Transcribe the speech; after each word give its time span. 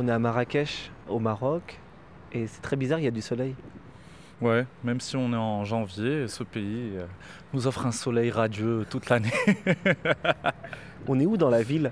On 0.00 0.06
est 0.06 0.12
à 0.12 0.20
Marrakech, 0.20 0.92
au 1.08 1.18
Maroc, 1.18 1.80
et 2.30 2.46
c'est 2.46 2.62
très 2.62 2.76
bizarre, 2.76 3.00
il 3.00 3.04
y 3.06 3.08
a 3.08 3.10
du 3.10 3.20
soleil. 3.20 3.56
Ouais, 4.40 4.64
même 4.84 5.00
si 5.00 5.16
on 5.16 5.32
est 5.32 5.36
en 5.36 5.64
janvier, 5.64 6.28
ce 6.28 6.44
pays 6.44 6.92
euh, 6.94 7.04
nous 7.52 7.66
offre 7.66 7.84
un 7.84 7.90
soleil 7.90 8.30
radieux 8.30 8.86
toute 8.88 9.08
l'année. 9.08 9.32
On 11.08 11.18
est 11.18 11.26
où 11.26 11.36
dans 11.36 11.50
la 11.50 11.64
ville? 11.64 11.90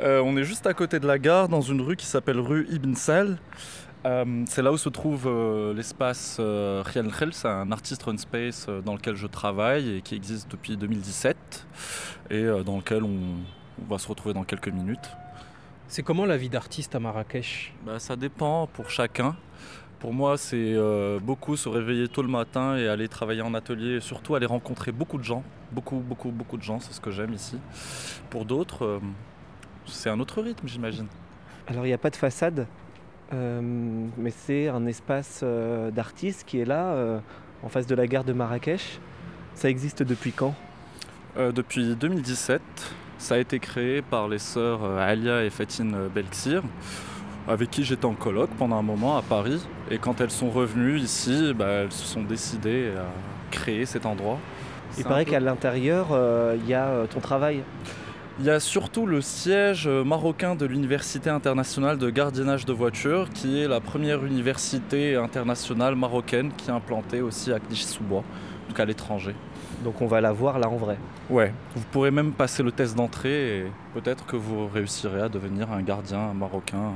Euh, 0.00 0.20
on 0.20 0.36
est 0.36 0.44
juste 0.44 0.66
à 0.66 0.74
côté 0.74 1.00
de 1.00 1.06
la 1.06 1.18
gare, 1.18 1.48
dans 1.48 1.62
une 1.62 1.80
rue 1.80 1.96
qui 1.96 2.06
s'appelle 2.06 2.38
rue 2.38 2.66
Ibn 2.70 2.94
Sal. 2.94 3.38
Euh, 4.04 4.44
c'est 4.46 4.62
là 4.62 4.70
où 4.70 4.76
se 4.76 4.88
trouve 4.88 5.24
euh, 5.26 5.74
l'espace 5.74 6.36
euh, 6.38 6.84
Rian 6.86 7.08
Khel, 7.08 7.32
c'est 7.32 7.48
un 7.48 7.72
artist 7.72 8.02
run 8.04 8.18
space 8.18 8.68
dans 8.84 8.94
lequel 8.94 9.16
je 9.16 9.26
travaille 9.26 9.96
et 9.96 10.02
qui 10.02 10.14
existe 10.14 10.48
depuis 10.48 10.76
2017 10.76 11.66
et 12.30 12.44
dans 12.64 12.76
lequel 12.76 13.02
on, 13.02 13.18
on 13.80 13.90
va 13.90 13.98
se 13.98 14.06
retrouver 14.06 14.32
dans 14.32 14.44
quelques 14.44 14.68
minutes. 14.68 15.10
C'est 15.92 16.02
comment 16.02 16.24
la 16.24 16.38
vie 16.38 16.48
d'artiste 16.48 16.94
à 16.94 17.00
Marrakech? 17.00 17.74
Bah, 17.84 17.98
ça 17.98 18.16
dépend 18.16 18.66
pour 18.66 18.88
chacun. 18.88 19.36
Pour 19.98 20.14
moi, 20.14 20.38
c'est 20.38 20.56
euh, 20.56 21.20
beaucoup 21.20 21.54
se 21.54 21.68
réveiller 21.68 22.08
tôt 22.08 22.22
le 22.22 22.28
matin 22.28 22.78
et 22.78 22.88
aller 22.88 23.08
travailler 23.08 23.42
en 23.42 23.52
atelier, 23.52 23.96
et 23.96 24.00
surtout 24.00 24.34
aller 24.34 24.46
rencontrer 24.46 24.90
beaucoup 24.90 25.18
de 25.18 25.22
gens. 25.22 25.44
Beaucoup, 25.70 25.96
beaucoup, 25.96 26.30
beaucoup 26.30 26.56
de 26.56 26.62
gens, 26.62 26.80
c'est 26.80 26.94
ce 26.94 27.00
que 27.02 27.10
j'aime 27.10 27.34
ici. 27.34 27.58
Pour 28.30 28.46
d'autres, 28.46 28.86
euh, 28.86 29.00
c'est 29.84 30.08
un 30.08 30.18
autre 30.18 30.40
rythme, 30.40 30.66
j'imagine. 30.66 31.08
Alors 31.66 31.84
il 31.84 31.88
n'y 31.88 31.94
a 31.94 31.98
pas 31.98 32.08
de 32.08 32.16
façade, 32.16 32.66
euh, 33.34 33.60
mais 34.16 34.30
c'est 34.30 34.68
un 34.68 34.86
espace 34.86 35.40
euh, 35.42 35.90
d'artistes 35.90 36.44
qui 36.46 36.58
est 36.58 36.64
là, 36.64 36.94
euh, 36.94 37.18
en 37.62 37.68
face 37.68 37.86
de 37.86 37.94
la 37.94 38.06
gare 38.06 38.24
de 38.24 38.32
Marrakech. 38.32 38.98
Ça 39.54 39.68
existe 39.68 40.02
depuis 40.02 40.32
quand? 40.32 40.54
Euh, 41.36 41.52
depuis 41.52 41.94
2017, 41.96 42.62
ça 43.22 43.36
a 43.36 43.38
été 43.38 43.60
créé 43.60 44.02
par 44.02 44.26
les 44.26 44.38
sœurs 44.40 44.80
euh, 44.82 44.98
Alia 44.98 45.44
et 45.44 45.50
Fatine 45.50 45.94
Belksir, 46.12 46.62
avec 47.48 47.70
qui 47.70 47.84
j'étais 47.84 48.04
en 48.04 48.14
colloque 48.14 48.50
pendant 48.58 48.76
un 48.76 48.82
moment 48.82 49.16
à 49.16 49.22
Paris. 49.22 49.64
Et 49.90 49.98
quand 49.98 50.20
elles 50.20 50.32
sont 50.32 50.50
revenues 50.50 50.98
ici, 50.98 51.52
bah, 51.54 51.66
elles 51.68 51.92
se 51.92 52.04
sont 52.04 52.22
décidées 52.22 52.90
à 52.98 53.06
créer 53.52 53.86
cet 53.86 54.06
endroit. 54.06 54.38
Il 54.98 55.04
paraît 55.04 55.24
peu- 55.24 55.30
qu'à 55.30 55.40
l'intérieur, 55.40 56.08
euh, 56.10 56.56
il 56.60 56.68
y 56.68 56.74
a 56.74 56.86
euh, 56.86 57.06
ton 57.06 57.20
travail. 57.20 57.62
Il 58.40 58.46
y 58.46 58.50
a 58.50 58.58
surtout 58.58 59.06
le 59.06 59.20
siège 59.20 59.86
euh, 59.86 60.02
marocain 60.02 60.56
de 60.56 60.66
l'Université 60.66 61.30
internationale 61.30 61.98
de 61.98 62.10
gardiennage 62.10 62.64
de 62.66 62.72
voitures, 62.72 63.28
qui 63.30 63.60
est 63.60 63.68
la 63.68 63.78
première 63.80 64.24
université 64.24 65.14
internationale 65.16 65.94
marocaine 65.94 66.50
qui 66.56 66.70
est 66.70 66.72
implantée 66.72 67.20
aussi 67.20 67.52
à 67.52 67.60
Clichy-sous-Bois, 67.60 68.24
donc 68.68 68.80
à 68.80 68.84
l'étranger. 68.84 69.34
Donc 69.82 70.00
on 70.00 70.06
va 70.06 70.20
la 70.20 70.32
voir 70.32 70.58
là 70.58 70.68
en 70.68 70.76
vrai. 70.76 70.96
Ouais, 71.28 71.52
vous 71.74 71.82
pourrez 71.90 72.10
même 72.10 72.32
passer 72.32 72.62
le 72.62 72.70
test 72.70 72.96
d'entrée 72.96 73.58
et 73.58 73.66
peut-être 73.94 74.24
que 74.26 74.36
vous 74.36 74.68
réussirez 74.68 75.22
à 75.22 75.28
devenir 75.28 75.72
un 75.72 75.82
gardien 75.82 76.32
marocain 76.34 76.92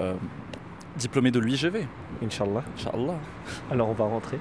euh, 0.00 0.14
diplômé 0.96 1.30
de 1.30 1.38
l'UIGV. 1.38 1.86
Inch'Allah. 2.22 2.64
Inch'Allah. 2.76 3.14
Alors 3.70 3.88
on 3.88 3.94
va 3.94 4.04
rentrer. 4.04 4.38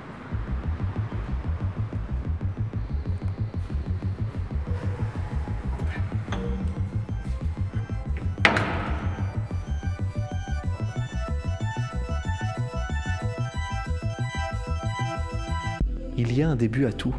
Il 16.17 16.33
y 16.33 16.43
a 16.43 16.49
un 16.49 16.55
début 16.55 16.85
à 16.85 16.91
tout. 16.91 17.15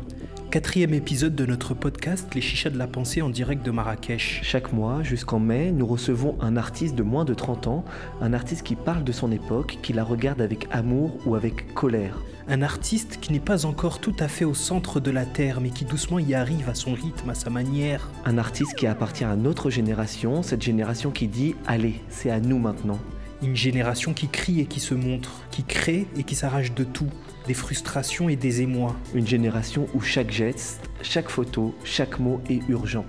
Quatrième 0.53 0.92
épisode 0.92 1.34
de 1.34 1.47
notre 1.47 1.72
podcast 1.72 2.34
Les 2.34 2.42
Chichas 2.42 2.69
de 2.69 2.77
la 2.77 2.86
Pensée 2.86 3.22
en 3.22 3.31
direct 3.31 3.64
de 3.64 3.70
Marrakech. 3.70 4.41
Chaque 4.42 4.75
mois, 4.75 5.03
jusqu'en 5.03 5.39
mai, 5.39 5.72
nous 5.72 5.86
recevons 5.86 6.36
un 6.42 6.58
artiste 6.58 6.95
de 6.95 7.03
moins 7.03 7.25
de 7.25 7.33
30 7.33 7.69
ans, 7.69 7.86
un 8.20 8.34
artiste 8.34 8.62
qui 8.62 8.77
parle 8.77 9.03
de 9.03 9.12
son 9.12 9.33
époque, 9.33 9.78
qui 9.83 9.95
la 9.95 10.05
regarde 10.05 10.42
avec 10.42 10.69
amour 10.70 11.17
ou 11.25 11.36
avec 11.36 11.73
colère. 11.73 12.19
Un 12.48 12.61
artiste 12.61 13.17
qui 13.23 13.33
n'est 13.33 13.41
pas 13.41 13.64
encore 13.64 13.98
tout 13.98 14.14
à 14.19 14.28
fait 14.28 14.45
au 14.45 14.52
centre 14.52 15.01
de 15.01 15.11
la 15.11 15.24
Terre, 15.24 15.62
mais 15.62 15.70
qui 15.70 15.86
doucement 15.86 16.18
y 16.18 16.35
arrive 16.35 16.68
à 16.68 16.74
son 16.74 16.92
rythme, 16.92 17.30
à 17.30 17.35
sa 17.35 17.48
manière. 17.48 18.11
Un 18.27 18.36
artiste 18.36 18.74
qui 18.74 18.86
appartient 18.86 19.24
à 19.24 19.36
notre 19.36 19.70
génération, 19.70 20.42
cette 20.42 20.61
génération 20.61 21.12
qui 21.12 21.29
dit 21.29 21.55
Allez, 21.67 21.95
c'est 22.11 22.30
à 22.30 22.41
nous 22.41 22.58
maintenant. 22.58 22.98
Une 23.42 23.57
génération 23.57 24.12
qui 24.12 24.29
crie 24.29 24.61
et 24.61 24.67
qui 24.67 24.80
se 24.80 24.92
montre, 24.92 25.30
qui 25.51 25.64
crée 25.64 26.07
et 26.18 26.24
qui 26.24 26.35
s'arrache 26.35 26.74
de 26.74 26.85
tout, 26.85 27.08
des 27.47 27.55
frustrations 27.55 28.29
et 28.29 28.36
des 28.36 28.63
émois. 28.63 28.97
Une 29.14 29.27
génération 29.27 29.89
où 29.95 30.01
chaque 30.01 30.30
geste, 30.30 30.80
chaque 31.03 31.29
photo, 31.29 31.75
chaque 31.85 32.19
mot 32.19 32.41
est 32.48 32.61
urgent. 32.69 33.05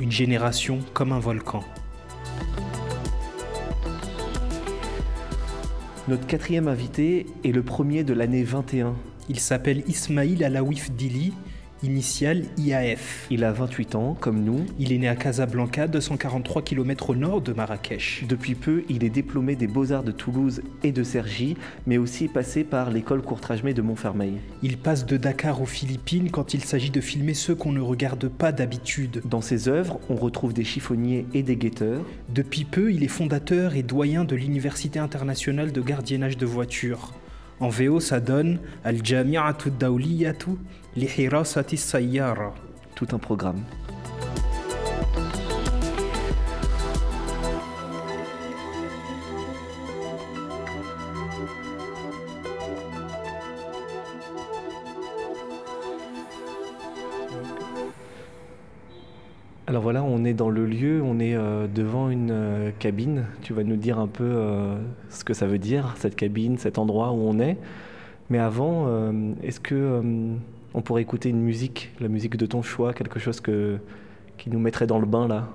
Une 0.00 0.10
génération 0.10 0.80
comme 0.92 1.12
un 1.12 1.18
volcan. 1.18 1.62
Notre 6.08 6.26
quatrième 6.26 6.68
invité 6.68 7.26
est 7.44 7.52
le 7.52 7.62
premier 7.62 8.04
de 8.04 8.12
l'année 8.12 8.44
21. 8.44 8.94
Il 9.30 9.40
s'appelle 9.40 9.84
Ismail 9.86 10.44
Alaouf 10.44 10.90
Dili, 10.90 11.32
initial 11.84 12.42
IAF. 12.58 13.26
Il 13.30 13.44
a 13.44 13.52
28 13.52 13.94
ans, 13.94 14.16
comme 14.18 14.42
nous. 14.42 14.64
Il 14.78 14.92
est 14.92 14.98
né 14.98 15.08
à 15.08 15.16
Casablanca, 15.16 15.86
243 15.86 16.62
km 16.62 17.10
au 17.10 17.14
nord 17.14 17.40
de 17.40 17.52
Marrakech. 17.52 18.24
Depuis 18.28 18.54
peu, 18.54 18.84
il 18.88 19.04
est 19.04 19.10
diplômé 19.10 19.54
des 19.54 19.66
Beaux-Arts 19.66 20.02
de 20.02 20.12
Toulouse 20.12 20.62
et 20.82 20.92
de 20.92 21.02
Cergy, 21.02 21.56
mais 21.86 21.98
aussi 21.98 22.28
passé 22.28 22.64
par 22.64 22.90
l'école 22.90 23.22
Courtrajmé 23.22 23.74
de 23.74 23.82
Montfermeil. 23.82 24.34
Il 24.62 24.78
passe 24.78 25.06
de 25.06 25.16
Dakar 25.16 25.60
aux 25.60 25.66
Philippines 25.66 26.30
quand 26.30 26.54
il 26.54 26.64
s'agit 26.64 26.90
de 26.90 27.00
filmer 27.00 27.34
ceux 27.34 27.54
qu'on 27.54 27.72
ne 27.72 27.80
regarde 27.80 28.28
pas 28.28 28.52
d'habitude. 28.52 29.22
Dans 29.24 29.42
ses 29.42 29.68
œuvres, 29.68 30.00
on 30.08 30.16
retrouve 30.16 30.54
des 30.54 30.64
chiffonniers 30.64 31.26
et 31.34 31.42
des 31.42 31.56
guetteurs. 31.56 32.04
Depuis 32.34 32.64
peu, 32.64 32.92
il 32.92 33.04
est 33.04 33.08
fondateur 33.08 33.74
et 33.74 33.82
doyen 33.82 34.24
de 34.24 34.34
l'Université 34.34 34.98
internationale 34.98 35.72
de 35.72 35.80
gardiennage 35.80 36.38
de 36.38 36.46
voitures. 36.46 37.12
En 37.60 37.68
VO, 37.68 38.00
ça 38.00 38.20
donne 38.20 38.58
Al-Jami'atu 38.84 39.70
Dawliyatu 39.70 40.50
Hirasati 40.96 41.76
Sayyara. 41.76 42.54
Tout 42.94 43.08
un 43.12 43.18
programme. 43.18 43.62
Alors 59.66 59.82
voilà, 59.82 60.04
on 60.04 60.24
est 60.24 60.34
dans 60.34 60.50
le 60.50 60.66
lieu, 60.66 61.02
on 61.02 61.18
est 61.18 61.34
euh, 61.34 61.66
devant 61.66 62.08
une 62.08 62.30
euh, 62.30 62.70
cabine. 62.78 63.24
Tu 63.42 63.54
vas 63.54 63.64
nous 63.64 63.74
dire 63.74 63.98
un 63.98 64.06
peu 64.06 64.22
euh, 64.22 64.76
ce 65.10 65.24
que 65.24 65.34
ça 65.34 65.48
veut 65.48 65.58
dire, 65.58 65.94
cette 65.98 66.14
cabine, 66.14 66.58
cet 66.58 66.78
endroit 66.78 67.10
où 67.10 67.26
on 67.26 67.40
est. 67.40 67.56
Mais 68.30 68.38
avant, 68.38 68.88
est-ce 69.42 69.60
que 69.60 70.00
on 70.73 70.81
pourrait 70.81 71.01
écouter 71.01 71.29
une 71.29 71.41
musique, 71.41 71.91
la 71.99 72.07
musique 72.07 72.37
de 72.37 72.45
ton 72.45 72.61
choix, 72.61 72.93
quelque 72.93 73.19
chose 73.19 73.39
que, 73.39 73.77
qui 74.37 74.49
nous 74.49 74.59
mettrait 74.59 74.87
dans 74.87 74.99
le 74.99 75.05
bain 75.05 75.27
là 75.27 75.49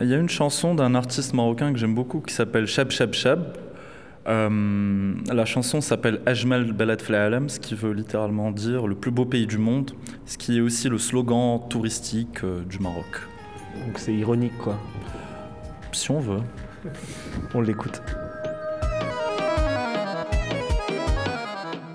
Il 0.00 0.08
y 0.08 0.14
a 0.14 0.18
une 0.18 0.28
chanson 0.28 0.74
d'un 0.74 0.94
artiste 0.94 1.34
marocain 1.34 1.72
que 1.72 1.78
j'aime 1.78 1.94
beaucoup 1.94 2.20
qui 2.20 2.34
s'appelle 2.34 2.66
Shab 2.66 2.90
Shab 2.90 3.12
Shab. 3.12 3.56
Euh, 4.26 5.14
la 5.30 5.44
chanson 5.44 5.82
s'appelle 5.82 6.20
Ajmal 6.24 6.72
Balad 6.72 7.02
Fil 7.02 7.14
Alam, 7.14 7.50
ce 7.50 7.60
qui 7.60 7.74
veut 7.74 7.92
littéralement 7.92 8.50
dire 8.52 8.86
le 8.86 8.94
plus 8.94 9.10
beau 9.10 9.26
pays 9.26 9.46
du 9.46 9.58
monde, 9.58 9.90
ce 10.24 10.38
qui 10.38 10.56
est 10.56 10.60
aussi 10.60 10.88
le 10.88 10.96
slogan 10.96 11.60
touristique 11.68 12.42
euh, 12.42 12.62
du 12.64 12.78
Maroc. 12.78 13.20
Donc 13.86 13.98
c'est 13.98 14.14
ironique 14.14 14.56
quoi. 14.58 14.78
Si 15.92 16.10
on 16.10 16.20
veut. 16.20 16.40
On 17.54 17.60
l'écoute. 17.60 18.02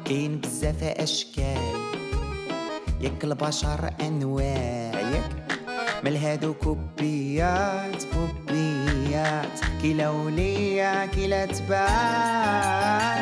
كاين 0.10 0.40
بزاف 0.42 0.84
اشكال 0.84 1.73
ياك 3.05 3.25
البشر 3.25 3.91
أنواع. 4.01 4.95
ياك 4.95 5.31
مال 6.05 6.17
هادو 6.17 6.55
كوبيات 6.55 8.03
بوبيات 8.15 9.61
كلا 9.83 10.09
وليا 10.11 11.07
كلا 11.07 11.47
تباع. 11.47 13.15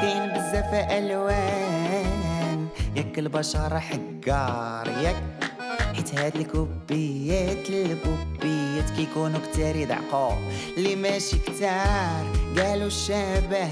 كاين 0.00 0.28
بزاف 0.28 0.74
ألوان. 0.92 2.68
ياك 2.96 3.18
البشر 3.18 3.80
حقار 3.80 4.88
ياك. 4.88 5.22
حيت 5.94 6.14
هاد 6.14 6.36
الكوبيات 6.36 7.70
البوبيات 7.70 8.90
كيكونوا 8.96 9.40
كتار 9.40 9.76
يدعقوا 9.76 10.32
اللي 10.76 10.96
ماشي 10.96 11.38
كتار 11.38 12.24
قالوا 12.58 12.86
الشبه 12.86 13.68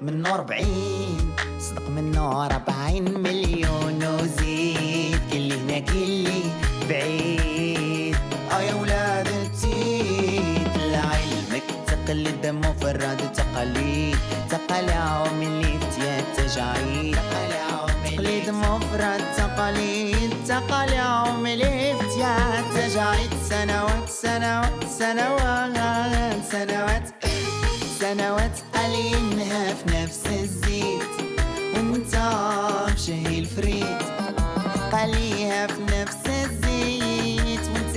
منه 0.00 0.36
ربعين 0.36 1.34
صدق 1.60 1.88
منه 1.88 2.46
ربعين 2.46 3.20
مليون 3.20 4.04
وزيد 4.04 5.20
كلي 5.32 5.60
هنا 5.60 5.78
كلي 5.78 6.42
بعيد. 6.88 8.16
آه 8.52 8.60
يا 8.60 8.74
ولاد 8.74 9.26
التيت 9.26 10.76
لعلمك 10.76 11.62
تقلد 11.86 12.46
مفرد 12.46 13.32
تقاليد 13.32 14.16
تقلاهم 14.50 15.42
اللي 15.42 15.78
فتيات 15.78 16.24
تجاعيد 16.36 17.16
تقليد 18.04 18.50
مفرد 18.50 19.22
تقاليد 19.36 20.30
تقلاهم 20.48 21.46
اللي 21.46 21.94
فتيات 21.94 22.64
تجاعيد 22.74 23.30
سنوات 23.48 24.08
سنوات 24.08 24.84
سنوات 24.98 26.44
سنوات. 26.52 27.13
سنوات 28.04 28.58
قالينها 28.74 29.74
في 29.74 29.84
نفس 30.02 30.26
الزيت 30.26 31.02
وانت 31.74 32.16
بشهي 32.94 33.38
الفريد 33.38 33.98
قاليها 34.92 35.66
في 35.66 35.82
نفس 35.82 36.26
الزيت 36.26 37.60
وانت 37.74 37.96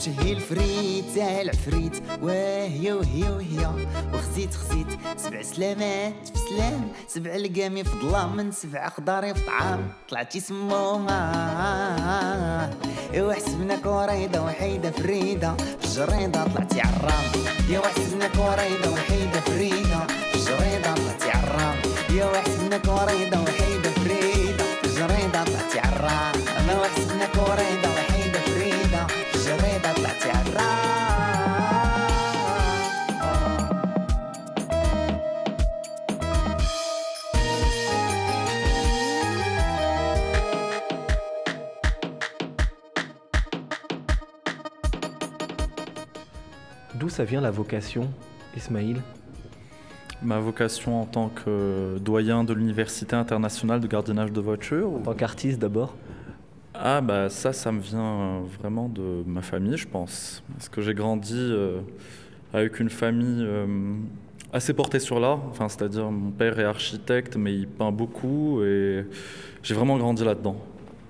نيت 0.00 0.18
شهي 0.18 0.32
الفريت 0.32 1.04
تاع 1.14 1.40
العفريت 1.40 2.02
وهي 2.22 2.92
وهي 2.92 3.22
وهي. 3.22 3.86
وخزيت 4.14 4.54
خزيت. 4.54 4.86
سبع 5.16 5.42
سلامات 5.42 6.28
في 6.28 6.38
سلام. 6.48 6.88
سبع 7.08 7.36
لقامي 7.36 7.84
في 7.84 7.90
ظلام. 8.02 8.36
من 8.36 8.52
سبع 8.52 8.88
خضاري 8.88 9.34
في 9.34 9.46
طعام. 9.46 9.92
طلعتي 10.08 10.40
سمومة 10.40 11.12
ايوا 13.14 13.32
حسبنا 13.32 13.76
كوريدة 13.76 14.42
وحيدة 14.42 14.90
فريدة. 14.90 15.54
في 15.56 15.84
الجريدة 15.84 16.44
طلعتي 16.44 16.80
عرام. 16.80 17.24
يا 17.70 17.80
حسبنا 17.80 18.28
كوريدة 18.28 18.90
وحيدة 18.90 19.40
فريدة. 19.40 20.06
في 20.32 20.34
الجريدة 20.34 20.94
طلعتي 20.94 21.30
عرام. 21.30 21.76
يا 22.10 22.40
حسبنا 22.40 22.78
كوريدة 22.78 23.40
وحيدة 23.40 23.90
فريدة. 23.90 24.64
في 24.82 24.84
الجريدة 24.84 25.44
طلعتي 25.44 25.80
عرام. 25.80 26.40
ما 26.66 26.84
حسبنا 26.84 27.26
كوريدة 27.26 27.99
D'où 47.10 47.16
ça 47.16 47.24
vient 47.24 47.40
la 47.40 47.50
vocation, 47.50 48.08
Ismaïl? 48.56 48.98
Ma 50.22 50.38
vocation 50.38 51.02
en 51.02 51.06
tant 51.06 51.28
que 51.28 51.98
doyen 51.98 52.44
de 52.44 52.54
l'Université 52.54 53.16
internationale 53.16 53.80
de 53.80 53.88
gardiennage 53.88 54.30
de 54.30 54.40
voitures. 54.40 54.92
En 54.92 55.00
tant 55.00 55.14
qu'artiste 55.14 55.58
d'abord? 55.58 55.96
Ah 56.72 57.00
bah 57.00 57.28
ça, 57.28 57.52
ça 57.52 57.72
me 57.72 57.80
vient 57.80 57.98
euh, 57.98 58.40
vraiment 58.60 58.88
de 58.88 59.24
ma 59.26 59.42
famille, 59.42 59.76
je 59.76 59.88
pense. 59.88 60.44
Parce 60.52 60.68
que 60.68 60.80
j'ai 60.82 60.94
grandi 60.94 61.34
euh, 61.36 61.80
avec 62.52 62.78
une 62.78 62.90
famille 62.90 63.42
euh, 63.42 63.66
assez 64.52 64.72
portée 64.72 65.00
sur 65.00 65.18
l'art. 65.18 65.40
Enfin, 65.50 65.68
c'est-à-dire 65.68 66.12
mon 66.12 66.30
père 66.30 66.60
est 66.60 66.64
architecte, 66.64 67.34
mais 67.36 67.52
il 67.52 67.66
peint 67.66 67.90
beaucoup 67.90 68.62
et 68.62 69.04
j'ai 69.64 69.74
vraiment 69.74 69.98
grandi 69.98 70.24
là-dedans. 70.24 70.58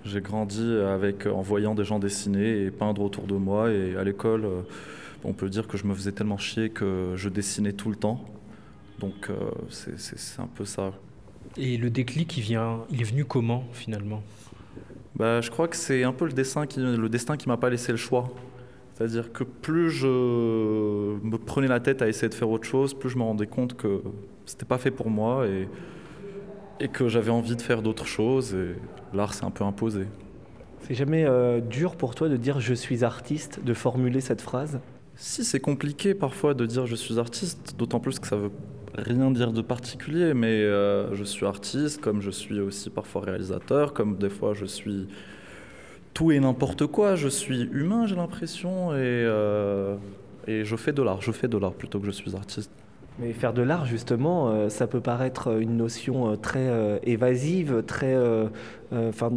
J'ai 0.07 0.23
grandi 0.23 0.67
avec 0.77 1.27
en 1.27 1.43
voyant 1.43 1.75
des 1.75 1.85
gens 1.85 1.99
dessiner 1.99 2.65
et 2.65 2.71
peindre 2.71 3.03
autour 3.03 3.25
de 3.25 3.35
moi 3.35 3.71
et 3.71 3.97
à 3.97 4.03
l'école, 4.03 4.47
on 5.25 5.33
peut 5.33 5.49
dire 5.49 5.67
que 5.69 5.77
je 5.77 5.85
me 5.87 5.95
faisais 5.95 6.13
tellement 6.13 6.39
chier 6.39 6.71
que 6.71 7.13
je 7.17 7.29
dessinais 7.29 7.73
tout 7.73 7.91
le 7.91 7.97
temps. 7.97 8.25
Donc 8.99 9.31
euh, 9.31 9.35
c'est- 9.71 10.41
un 10.41 10.47
peu 10.47 10.65
ça. 10.65 10.93
Et 11.57 11.77
le 11.77 11.91
déclic, 11.91 12.37
il, 12.37 12.43
vient, 12.43 12.81
il 12.91 13.01
est 13.01 13.05
venu 13.05 13.25
comment 13.25 13.65
finalement? 13.73 14.23
Bah, 15.17 15.41
je 15.41 15.51
crois 15.51 15.69
que 15.69 15.77
c'est 15.77 16.05
un 16.05 16.13
peu 16.13 16.27
le 16.27 16.33
destin 16.33 16.67
qui, 16.67 16.81
le 16.81 17.09
destin 17.09 17.37
qui 17.37 17.49
m'a 17.49 17.57
pas 17.57 17.71
laissé 17.71 17.93
le 17.93 17.99
choix. 17.99 18.31
C'est-à-dire 18.95 19.33
que 19.33 19.45
plus 19.45 19.91
je 19.91 20.07
me 20.07 21.37
prenais 21.39 21.69
la 21.69 21.81
tête 21.81 22.03
à 22.03 22.09
essayer 22.09 22.29
de 22.29 22.35
faire 22.35 22.51
autre 22.51 22.67
chose, 22.69 22.93
plus 22.95 23.09
je 23.11 23.17
me 23.17 23.23
rendais 23.23 23.47
compte 23.47 23.75
que 23.77 24.03
c'était 24.45 24.67
pas 24.67 24.79
fait 24.79 24.91
pour 24.91 25.09
moi 25.11 25.47
et, 25.47 25.69
et 26.81 26.89
que 26.89 27.09
j'avais 27.09 27.31
envie 27.31 27.57
de 27.57 27.63
faire 27.63 27.83
d'autres 27.83 28.07
choses. 28.07 28.55
Et 28.55 28.75
l'art 29.15 29.35
s'est 29.35 29.45
un 29.45 29.51
peu 29.51 29.65
imposé. 29.65 30.07
C'est 30.83 30.95
jamais 30.95 31.25
euh, 31.25 31.61
dur 31.61 31.97
pour 31.97 32.15
toi 32.15 32.29
de 32.29 32.37
dire 32.37 32.61
je 32.61 32.75
suis 32.75 33.05
artiste, 33.05 33.61
de 33.65 33.75
formuler 33.75 34.21
cette 34.21 34.41
phrase? 34.41 34.81
Si 35.23 35.45
c'est 35.45 35.61
compliqué 35.61 36.15
parfois 36.15 36.55
de 36.55 36.65
dire 36.65 36.87
je 36.87 36.97
suis 36.97 37.19
artiste, 37.19 37.75
d'autant 37.77 38.01
plus 38.01 38.19
que 38.19 38.27
ça 38.27 38.37
veut 38.37 38.51
rien 38.97 39.31
dire 39.31 39.53
de 39.53 39.61
particulier, 39.61 40.33
mais 40.33 40.63
euh, 40.63 41.15
je 41.15 41.25
suis 41.25 41.45
artiste, 41.45 42.01
comme 42.01 42.23
je 42.23 42.31
suis 42.31 42.59
aussi 42.59 42.89
parfois 42.89 43.21
réalisateur, 43.21 43.93
comme 43.93 44.17
des 44.17 44.31
fois 44.31 44.55
je 44.55 44.65
suis 44.65 45.09
tout 46.15 46.33
et 46.33 46.41
n'importe 46.41 46.87
quoi. 46.87 47.17
Je 47.17 47.29
suis 47.29 47.65
humain, 47.65 48.07
j'ai 48.07 48.17
l'impression, 48.17 48.93
et, 48.95 48.97
euh, 48.97 49.97
et 50.47 50.65
je 50.65 50.75
fais 50.77 50.93
de 50.93 51.03
l'art. 51.03 51.21
Je 51.21 51.33
fais 51.33 51.49
de 51.49 51.59
l'art 51.59 51.75
plutôt 51.75 52.01
que 52.01 52.07
je 52.07 52.13
suis 52.13 52.35
artiste. 52.35 52.71
Mais 53.19 53.35
faire 53.35 53.53
de 53.53 53.61
l'art, 53.61 53.85
justement, 53.85 54.49
euh, 54.49 54.71
ça 54.71 54.87
peut 54.87 55.03
paraître 55.03 55.61
une 55.61 55.77
notion 55.77 56.35
très 56.39 56.99
évasive, 57.03 57.83
très 57.87 58.17
enfin, 58.91 59.31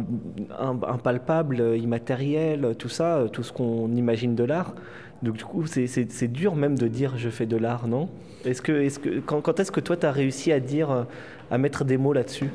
im- 0.58 0.80
impalpable, 0.88 1.76
immatérielle, 1.76 2.74
tout 2.78 2.88
ça, 2.88 3.26
tout 3.30 3.42
ce 3.42 3.52
qu'on 3.52 3.94
imagine 3.94 4.34
de 4.34 4.44
l'art. 4.44 4.74
Donc 5.24 5.36
du 5.36 5.44
coup, 5.44 5.64
c'est- 5.66 6.28
dur 6.28 6.54
même 6.54 6.78
de 6.78 6.86
dire 6.86 7.14
je 7.16 7.30
fais 7.30 7.46
de 7.46 7.56
l'art, 7.56 7.88
non? 7.88 8.08
Est-ce 8.44 8.60
que, 8.60 9.20
quand, 9.20 9.58
est-ce 9.58 9.72
que 9.72 9.80
toi, 9.80 9.96
tu 9.96 10.06
as 10.06 10.12
réussi 10.12 10.52
à 10.52 10.60
dire, 10.60 11.06
à 11.50 11.58
mettre 11.58 11.84
des 11.84 11.96
mots 11.96 12.12
là-dessus? 12.12 12.50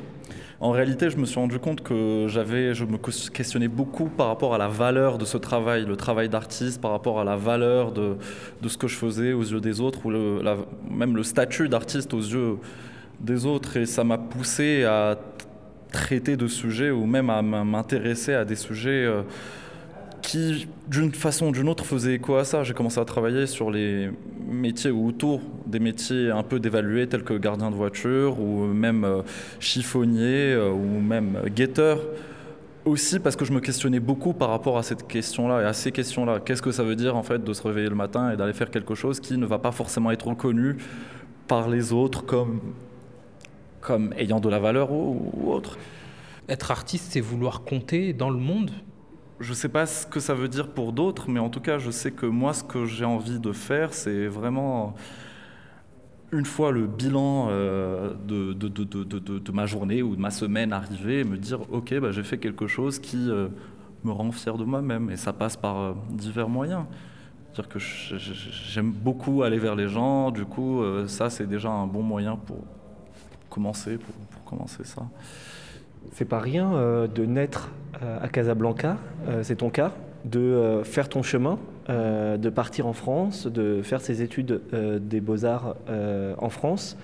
En 0.60 0.72
réalité, 0.72 1.08
je 1.08 1.16
me 1.16 1.24
suis 1.24 1.40
rendu 1.40 1.58
compte 1.58 1.82
que 1.82 2.26
j'avais, 2.28 2.74
je 2.74 2.84
me 2.84 2.98
questionnais 3.30 3.66
beaucoup 3.66 4.06
par 4.06 4.26
rapport 4.26 4.54
à 4.54 4.58
la 4.58 4.68
valeur 4.68 5.16
de 5.16 5.24
ce 5.24 5.38
travail, 5.38 5.86
le 5.86 5.96
travail 5.96 6.28
d'artiste, 6.28 6.80
par 6.82 6.90
rapport 6.90 7.18
à 7.18 7.24
la 7.24 7.34
valeur 7.34 7.92
de, 7.92 8.16
ce 8.68 8.76
que 8.76 8.86
je 8.86 8.94
faisais 8.94 9.32
aux 9.32 9.42
yeux 9.42 9.60
des 9.60 9.80
autres, 9.80 10.04
ou 10.04 10.10
même 10.10 11.16
le 11.16 11.22
statut 11.22 11.68
d'artiste 11.70 12.12
aux 12.12 12.20
yeux 12.20 12.58
des 13.20 13.46
autres. 13.46 13.78
Et 13.78 13.86
ça 13.86 14.04
m'a 14.04 14.18
poussé 14.18 14.84
à 14.84 15.16
traiter 15.92 16.36
de 16.36 16.46
sujets 16.46 16.90
ou 16.90 17.06
même 17.06 17.30
à 17.30 17.42
m'intéresser 17.42 18.34
à 18.34 18.44
des 18.44 18.54
sujets 18.54 19.04
euh, 19.06 19.22
qui, 20.22 20.68
d'une 20.88 21.12
façon 21.12 21.48
ou 21.48 21.52
d'une 21.52 21.68
autre, 21.68 21.84
faisaient 21.84 22.14
écho 22.14 22.36
à 22.36 22.44
ça. 22.44 22.62
J'ai 22.64 22.74
commencé 22.74 23.00
à 23.00 23.04
travailler 23.04 23.46
sur 23.46 23.70
les 23.70 24.10
métiers 24.46 24.90
ou 24.90 25.08
autour 25.08 25.40
des 25.66 25.78
métiers 25.78 26.30
un 26.30 26.42
peu 26.42 26.60
dévalués 26.60 27.06
tels 27.06 27.24
que 27.24 27.34
gardien 27.34 27.70
de 27.70 27.76
voiture 27.76 28.40
ou 28.40 28.66
même 28.66 29.04
euh, 29.04 29.22
chiffonnier 29.58 30.52
euh, 30.52 30.70
ou 30.70 31.00
même 31.00 31.36
euh, 31.36 31.48
guetteur. 31.48 32.00
Aussi 32.84 33.18
parce 33.18 33.36
que 33.36 33.44
je 33.44 33.52
me 33.52 33.60
questionnais 33.60 34.00
beaucoup 34.00 34.32
par 34.32 34.48
rapport 34.48 34.78
à 34.78 34.82
cette 34.82 35.06
question-là 35.06 35.62
et 35.62 35.64
à 35.64 35.72
ces 35.72 35.92
questions-là. 35.92 36.40
Qu'est-ce 36.40 36.62
que 36.62 36.72
ça 36.72 36.82
veut 36.82 36.96
dire 36.96 37.14
en 37.16 37.22
fait 37.22 37.44
de 37.44 37.52
se 37.52 37.62
réveiller 37.62 37.88
le 37.88 37.94
matin 37.94 38.32
et 38.32 38.36
d'aller 38.36 38.54
faire 38.54 38.70
quelque 38.70 38.94
chose 38.94 39.20
qui 39.20 39.36
ne 39.36 39.46
va 39.46 39.58
pas 39.58 39.72
forcément 39.72 40.10
être 40.10 40.28
reconnu 40.28 40.76
par 41.46 41.68
les 41.68 41.92
autres 41.92 42.24
comme, 42.24 42.60
comme 43.80 44.14
ayant 44.16 44.40
de 44.40 44.48
la 44.48 44.58
valeur 44.58 44.92
ou, 44.92 45.30
ou 45.34 45.52
autre? 45.52 45.76
Être 46.48 46.70
artiste, 46.70 47.08
c'est 47.10 47.20
vouloir 47.20 47.62
compter 47.62 48.12
dans 48.12 48.30
le 48.30 48.38
monde 48.38 48.70
Je 49.40 49.54
sais 49.54 49.68
pas 49.68 49.86
ce 49.86 50.06
que 50.06 50.20
ça 50.20 50.34
veut 50.34 50.48
dire 50.48 50.68
pour 50.68 50.92
d'autres, 50.92 51.30
mais 51.30 51.40
en 51.40 51.48
tout 51.48 51.60
cas, 51.60 51.78
je 51.78 51.90
sais 51.90 52.12
que 52.12 52.26
moi, 52.26 52.52
ce 52.52 52.62
que 52.62 52.84
j'ai 52.84 53.06
envie 53.06 53.40
de 53.40 53.52
faire, 53.52 53.94
c'est 53.94 54.26
vraiment, 54.26 54.94
une 56.32 56.44
fois 56.44 56.70
le 56.72 56.86
bilan 56.86 57.48
euh, 57.48 58.12
de, 58.26 58.52
de, 58.52 58.68
de, 58.68 59.38
de, 59.38 59.52
ma 59.52 59.66
journée 59.66 60.02
ou 60.02 60.14
de 60.14 60.20
ma 60.20 60.30
semaine 60.30 60.72
arrivé, 60.72 61.24
me 61.24 61.38
dire, 61.38 61.60
OK, 61.72 61.98
bah, 61.98 62.12
j'ai 62.12 62.22
fait 62.22 62.38
quelque 62.38 62.66
chose 62.66 62.98
qui 62.98 63.30
euh, 63.30 63.48
me 64.04 64.12
rend 64.12 64.30
fier 64.32 64.56
de 64.56 64.64
moi-même. 64.64 65.10
Et 65.10 65.16
ça 65.16 65.32
passe 65.32 65.56
par 65.56 65.78
euh, 65.78 65.92
divers 66.10 66.48
moyens. 66.48 66.84
dire 67.54 67.68
que 67.68 67.78
j'aime 67.78 68.92
beaucoup 68.92 69.42
aller 69.42 69.58
vers 69.58 69.74
les 69.74 69.88
gens, 69.88 70.30
du 70.30 70.44
coup, 70.44 70.82
euh, 70.82 71.06
ça, 71.08 71.30
c'est 71.30 71.46
déjà 71.46 71.70
un 71.70 71.86
bon 71.86 72.02
moyen 72.02 72.36
pour 72.36 72.58
commencer, 73.48 73.98
pour 73.98 74.44
commencer 74.44 74.84
ça. 74.84 75.02
C'est 76.12 76.24
pas 76.24 76.38
rien 76.40 76.72
euh, 76.74 77.06
de 77.06 77.24
naître 77.24 77.70
euh, 78.02 78.18
à 78.20 78.28
Casablanca, 78.28 78.96
euh, 79.28 79.42
c'est 79.42 79.56
ton 79.56 79.70
cas, 79.70 79.92
de 80.24 80.40
euh, 80.40 80.84
faire 80.84 81.08
ton 81.08 81.22
chemin, 81.22 81.58
euh, 81.88 82.36
de 82.36 82.50
partir 82.50 82.86
en 82.86 82.92
France, 82.92 83.46
de 83.46 83.82
faire 83.82 84.00
ses 84.00 84.22
études 84.22 84.60
euh, 84.72 84.98
des 84.98 85.20
beaux-arts 85.20 85.76
euh, 85.88 86.34
en 86.38 86.50
France, 86.50 86.96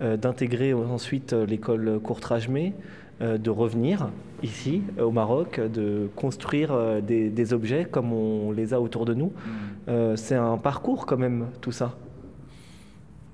euh, 0.00 0.16
d'intégrer 0.16 0.74
ensuite 0.74 1.32
l'école 1.32 2.00
Courtrage-May, 2.02 2.74
euh, 3.20 3.38
de 3.38 3.50
revenir 3.50 4.10
ici 4.42 4.82
au 5.00 5.10
Maroc, 5.10 5.60
de 5.60 6.08
construire 6.14 6.72
euh, 6.72 7.00
des, 7.00 7.30
des 7.30 7.52
objets 7.52 7.84
comme 7.84 8.12
on 8.12 8.52
les 8.52 8.74
a 8.74 8.80
autour 8.80 9.04
de 9.04 9.14
nous. 9.14 9.32
Euh, 9.88 10.14
c'est 10.16 10.36
un 10.36 10.56
parcours 10.58 11.06
quand 11.06 11.16
même, 11.16 11.46
tout 11.60 11.72
ça. 11.72 11.96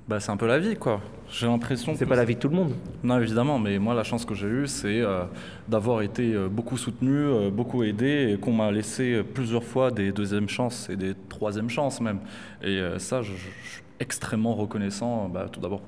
Bah, 0.08 0.20
c'est 0.20 0.30
un 0.30 0.36
peu 0.36 0.46
la 0.46 0.58
vie, 0.58 0.76
quoi. 0.76 1.00
J'ai 1.36 1.48
l'impression 1.48 1.94
C'est 1.96 2.06
pas 2.06 2.14
la 2.14 2.24
vie 2.24 2.36
de 2.36 2.40
tout 2.40 2.48
le 2.48 2.54
monde. 2.54 2.74
Non, 3.02 3.18
évidemment, 3.18 3.58
mais 3.58 3.80
moi, 3.80 3.92
la 3.92 4.04
chance 4.04 4.24
que 4.24 4.34
j'ai 4.34 4.46
eue, 4.46 4.68
c'est 4.68 5.00
euh, 5.00 5.24
d'avoir 5.66 6.02
été 6.02 6.32
euh, 6.32 6.48
beaucoup 6.48 6.76
soutenu, 6.76 7.10
euh, 7.10 7.50
beaucoup 7.50 7.82
aidé, 7.82 8.32
et 8.32 8.38
qu'on 8.38 8.52
m'a 8.52 8.70
laissé 8.70 9.20
plusieurs 9.24 9.64
fois 9.64 9.90
des 9.90 10.12
deuxièmes 10.12 10.48
chances 10.48 10.88
et 10.90 10.94
des 10.96 11.14
troisièmes 11.28 11.68
chances 11.68 12.00
même. 12.00 12.20
Et 12.62 12.78
euh, 12.78 13.00
ça, 13.00 13.22
je, 13.22 13.32
je 13.32 13.38
suis 13.68 13.82
extrêmement 13.98 14.54
reconnaissant, 14.54 15.28
bah, 15.28 15.46
tout 15.50 15.58
d'abord 15.58 15.82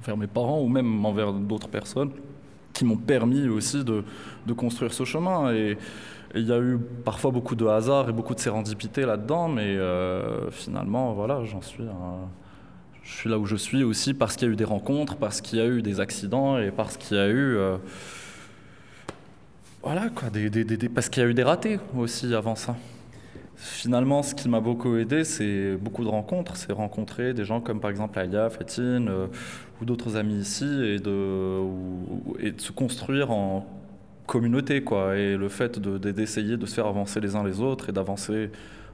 envers 0.00 0.16
mes 0.16 0.26
parents 0.26 0.60
ou 0.60 0.66
même 0.66 1.06
envers 1.06 1.32
d'autres 1.32 1.68
personnes 1.68 2.10
qui 2.72 2.84
m'ont 2.84 2.96
permis 2.96 3.46
aussi 3.48 3.84
de, 3.84 4.02
de 4.48 4.52
construire 4.52 4.92
ce 4.92 5.04
chemin. 5.04 5.54
Et 5.54 5.78
il 6.34 6.42
y 6.48 6.52
a 6.52 6.58
eu 6.58 6.76
parfois 7.04 7.30
beaucoup 7.30 7.54
de 7.54 7.66
hasard 7.66 8.08
et 8.08 8.12
beaucoup 8.12 8.34
de 8.34 8.40
sérendipité 8.40 9.06
là-dedans, 9.06 9.46
mais 9.46 9.76
finalement, 10.50 11.12
voilà, 11.12 11.44
j'en 11.44 11.60
suis. 11.60 11.84
un- 11.84 12.28
je 13.04 13.12
suis 13.16 13.28
là 13.30 13.38
où 13.38 13.46
je 13.46 13.56
suis 13.56 13.82
aussi 13.82 14.14
parce 14.14 14.36
qu'il 14.36 14.48
y 14.48 14.50
a 14.50 14.54
eu 14.54 14.56
des 14.56 14.64
rencontres, 14.64 15.16
parce 15.16 15.40
qu'il 15.40 15.58
y 15.58 15.62
a 15.62 15.66
eu 15.66 15.82
des 15.82 16.00
accidents 16.00 16.58
et 16.58 16.70
parce 16.70 16.96
qu'il 16.96 17.16
y 17.16 17.20
a 17.20 17.28
eu. 17.28 17.56
euh, 17.56 17.76
voilà, 19.82 20.08
quoi, 20.14 20.30
des, 20.30 20.48
des- 20.50 20.64
des- 20.64 20.88
parce 20.88 21.08
qu'il 21.08 21.22
y 21.22 21.26
a 21.26 21.28
eu 21.28 21.34
des 21.34 21.42
ratés 21.42 21.78
aussi 21.96 22.32
avant 22.34 22.54
ça. 22.54 22.76
finalement, 23.56 24.22
ce 24.22 24.34
qui 24.34 24.48
m'a 24.48 24.60
beaucoup 24.60 24.96
aidé, 24.96 25.24
c'est 25.24 25.76
beaucoup 25.76 26.04
de 26.04 26.08
rencontres. 26.08 26.56
C'est 26.56 26.72
rencontrer 26.72 27.34
des 27.34 27.44
gens 27.44 27.60
comme 27.60 27.80
par 27.80 27.90
exemple 27.90 28.18
Alia, 28.18 28.50
Fatine 28.50 29.08
euh, 29.08 29.26
ou 29.80 29.84
d'autres 29.84 30.16
amis 30.16 30.34
ici 30.40 30.64
et 30.64 30.98
de, 30.98 31.60
et 32.40 32.52
de 32.52 32.60
se 32.60 32.72
construire 32.72 33.30
en 33.30 33.66
communauté. 34.26 34.82
Quoi. 34.82 35.16
Et 35.16 35.36
le 35.36 35.48
fait 35.48 35.78
d'essayer 35.80 36.56
de, 36.56 36.66
se 36.66 36.74
faire 36.74 36.86
avancer 36.86 37.20
les 37.20 37.34
uns 37.36 37.44
les 37.44 37.60
autres 37.60 37.88
et 37.90 37.92
d'avancer 37.92 38.50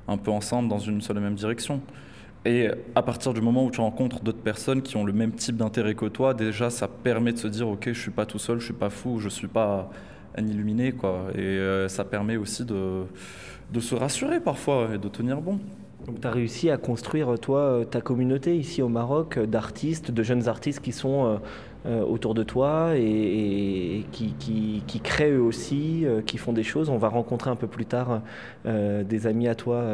un 0.07 0.17
peu 0.19 0.31
ensemble 0.31 0.69
dans 0.69 0.79
une 0.79 1.01
seule 1.03 1.19
et 1.19 1.21
même 1.21 1.35
direction. 1.35 1.81
Et 2.45 2.69
à 2.95 3.03
partir 3.03 3.35
du 3.35 3.41
moment 3.41 3.65
où 3.65 3.71
tu 3.71 3.81
rencontres 3.81 4.23
d'autres 4.23 4.41
personnes 4.41 4.83
qui 4.83 4.97
ont 4.97 5.05
le 5.05 5.13
même 5.13 5.33
type 5.33 5.57
d'intérêt 5.57 5.95
que 5.95 6.07
toi, 6.07 6.35
déjà 6.35 6.71
ça 6.71 6.89
permet 6.89 7.33
de 7.33 7.39
se 7.39 7.49
dire 7.49 7.69
ok, 7.69 7.89
je 7.93 8.01
suis 8.01 8.11
pas 8.11 8.27
tout 8.27 8.39
seul, 8.39 8.61
je 8.61 8.67
suis 8.67 8.75
pas 8.75 8.91
fou, 8.91 9.19
je 9.19 9.29
suis 9.29 9.49
pas 9.49 9.91
un 10.37 10.47
illuminé 10.47 10.93
quoi. 10.93 11.27
Et 11.35 11.39
euh, 11.41 11.89
ça 11.89 12.05
permet 12.05 12.37
aussi 12.37 12.65
de, 12.65 13.05
de 13.73 13.81
se 13.81 13.95
rassurer 13.95 14.41
parfois 14.41 14.91
et 14.95 14.99
de 14.99 15.09
tenir 15.09 15.41
bon. 15.41 15.59
Donc 16.07 16.21
tu 16.21 16.27
as 16.27 16.31
réussi 16.31 16.71
à 16.71 16.77
construire 16.77 17.39
toi 17.39 17.61
euh, 17.61 17.85
ta 17.85 18.01
communauté 18.01 18.57
ici 18.57 18.83
au 18.83 18.89
Maroc 18.89 19.37
euh, 19.37 19.47
d'artistes, 19.47 20.11
de 20.11 20.23
jeunes 20.23 20.49
artistes 20.49 20.81
qui 20.81 20.93
sont 20.93 21.41
euh, 21.87 22.03
autour 22.03 22.35
de 22.35 22.43
toi 22.43 22.97
et, 22.97 24.05
qui, 24.11 24.35
qui, 24.85 25.01
créent 25.01 25.31
eux 25.31 25.41
aussi, 25.41 26.05
euh, 26.05 26.23
qui 26.23 26.37
font 26.37 26.53
des 26.53 26.65
choses. 26.65 26.89
On 26.89 26.99
va 26.99 27.09
rencontrer 27.09 27.51
un 27.51 27.57
peu 27.57 27.69
plus 27.69 27.87
tard 27.87 28.21
euh, 28.67 29.05
des 29.05 29.29
amis 29.29 29.47
à 29.47 29.55
toi 29.55 29.85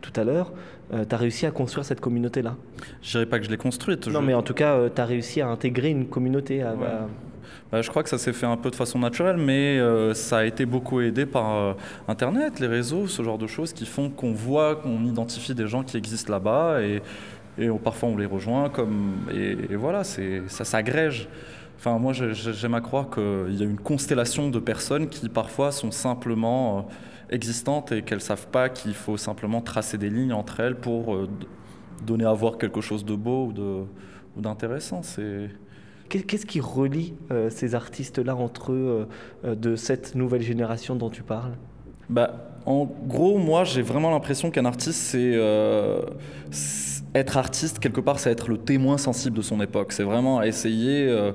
tout 0.00 0.12
à 0.14 0.22
l'heure. 0.22 0.52
tu 0.92 1.14
as 1.14 1.18
réussi 1.18 1.46
à 1.46 1.50
construire 1.50 1.84
cette 1.84 2.00
communauté-là? 2.00 2.54
Je 3.02 3.10
dirais 3.10 3.26
pas 3.26 3.40
que 3.40 3.44
je 3.44 3.50
l'ai 3.50 3.56
construite. 3.56 4.06
Non, 4.06 4.22
mais 4.22 4.34
en 4.34 4.42
tout 4.42 4.54
cas, 4.54 4.88
tu 4.88 5.00
as 5.00 5.04
réussi 5.04 5.40
à 5.40 5.48
intégrer 5.48 5.90
une 5.90 6.06
communauté. 6.06 6.62
Bah, 6.62 7.08
je 7.82 7.90
crois 7.90 8.02
que 8.02 8.08
ça 8.08 8.18
s'est 8.18 8.32
fait 8.32 8.46
un 8.46 8.56
peu 8.56 8.70
de 8.70 8.76
façon 8.76 8.98
naturelle, 8.98 9.36
mais 9.36 9.80
ça 10.14 10.38
a 10.38 10.44
été 10.44 10.66
beaucoup 10.66 11.00
aidé 11.00 11.26
par 11.26 11.76
Internet, 12.08 12.60
les 12.60 12.66
réseaux, 12.66 13.06
ce 13.06 13.22
genre 13.22 13.38
de 13.38 13.46
choses 13.46 13.72
qui 13.72 13.86
font 13.86 14.10
qu'on 14.10 14.32
voit, 14.32 14.76
qu'on 14.76 15.04
identifie 15.04 15.54
des 15.54 15.66
gens 15.66 15.82
qui 15.82 15.96
existent 15.96 16.32
là-bas 16.32 16.80
et 16.82 17.00
parfois 17.82 18.08
on 18.08 18.16
les 18.16 18.26
rejoint 18.26 18.70
et, 19.32 19.76
voilà 19.76 20.02
ça 20.04 20.64
s'agrège. 20.64 21.28
Enfin 21.78 21.98
moi 21.98 22.12
j'aime 22.12 22.74
à 22.74 22.80
croire 22.80 23.10
qu'il 23.10 23.54
y 23.54 23.62
a 23.62 23.66
une 23.66 23.78
constellation 23.78 24.48
de 24.48 24.58
personnes 24.58 25.08
qui 25.08 25.28
parfois 25.28 25.72
sont 25.72 25.90
simplement 25.90 26.78
euh, 26.78 27.34
existantes 27.34 27.92
et 27.92 28.02
qu'elles 28.02 28.20
savent 28.20 28.46
pas 28.46 28.68
qu'il 28.68 28.94
faut 28.94 29.16
simplement 29.16 29.60
tracer 29.60 29.98
des 29.98 30.08
lignes 30.08 30.32
entre 30.32 30.60
elles 30.60 30.76
pour 30.76 31.14
euh, 31.14 31.28
donner 32.06 32.24
à 32.24 32.32
voir 32.32 32.58
quelque 32.58 32.80
chose 32.80 33.04
de 33.04 33.14
beau 33.14 33.52
ou 34.36 34.40
d'intéressant 34.40 35.02
Qu'est-ce 36.22 36.46
qui 36.46 36.60
relie 36.60 37.14
euh, 37.30 37.50
ces 37.50 37.74
artistes-là 37.74 38.36
entre 38.36 38.72
eux 38.72 39.08
de 39.44 39.76
cette 39.76 40.14
nouvelle 40.14 40.42
génération 40.42 40.96
dont 40.96 41.10
tu 41.10 41.22
parles? 41.22 41.52
Bah, 42.08 42.34
En 42.66 42.84
gros, 42.84 43.38
moi, 43.38 43.64
j'ai 43.64 43.82
vraiment 43.82 44.10
l'impression 44.10 44.50
qu'un 44.50 44.64
artiste, 44.64 45.00
c'est 45.00 45.34
être 47.14 47.36
artiste, 47.36 47.78
quelque 47.78 48.00
part, 48.00 48.18
c'est 48.18 48.30
être 48.30 48.48
le 48.48 48.58
témoin 48.58 48.98
sensible 48.98 49.36
de 49.36 49.42
son 49.42 49.60
époque. 49.60 49.92
C'est 49.92 50.02
vraiment 50.02 50.42
essayer 50.42 51.08
euh, 51.08 51.32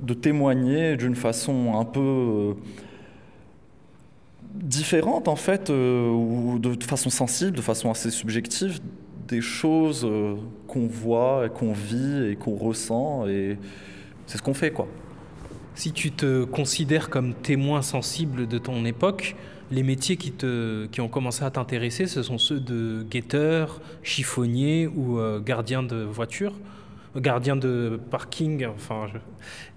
de 0.00 0.14
témoigner 0.14 0.96
d'une 0.96 1.16
façon 1.16 1.74
un 1.74 1.84
peu 1.84 2.00
euh, 2.00 2.54
différente, 4.54 5.26
en 5.26 5.36
fait, 5.36 5.70
euh, 5.70 6.08
ou 6.10 6.58
de 6.58 6.84
façon 6.84 7.10
sensible, 7.10 7.52
de 7.52 7.62
façon 7.62 7.90
assez 7.90 8.10
subjective, 8.10 8.78
des 9.26 9.40
choses 9.40 10.08
qu'on 10.68 10.86
voit, 10.86 11.46
et 11.46 11.50
qu'on 11.50 11.72
vit 11.72 12.30
et 12.30 12.36
qu'on 12.36 12.54
ressent. 12.54 13.26
Et 13.26 13.58
c'est 14.28 14.36
ce 14.36 14.42
qu'on 14.42 14.54
fait, 14.54 14.70
quoi. 14.70 14.86
Si 15.74 15.92
tu 15.92 16.12
te 16.12 16.44
considères 16.44 17.08
comme 17.08 17.32
témoin 17.32 17.80
sensible 17.82 18.46
de 18.46 18.58
ton 18.58 18.84
époque, 18.84 19.36
les 19.70 19.82
métiers 19.82 20.16
qui, 20.16 20.32
te, 20.32 20.86
qui 20.86 21.00
ont 21.00 21.08
commencé 21.08 21.44
à 21.44 21.50
t'intéresser, 21.50 22.06
ce 22.06 22.22
sont 22.22 22.36
ceux 22.36 22.60
de 22.60 23.06
guetteur, 23.08 23.80
chiffonnier 24.02 24.86
ou 24.86 25.18
euh, 25.18 25.40
gardien 25.40 25.82
de 25.82 25.96
voiture, 25.96 26.52
gardien 27.16 27.56
de 27.56 27.98
parking. 28.10 28.66
Enfin, 28.66 29.06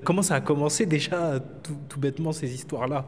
comment 0.03 0.21
ça 0.21 0.35
a 0.35 0.41
commencé 0.41 0.85
déjà 0.85 1.39
tout, 1.87 1.99
bêtement 1.99 2.33
ces 2.33 2.53
histoires-là? 2.53 3.05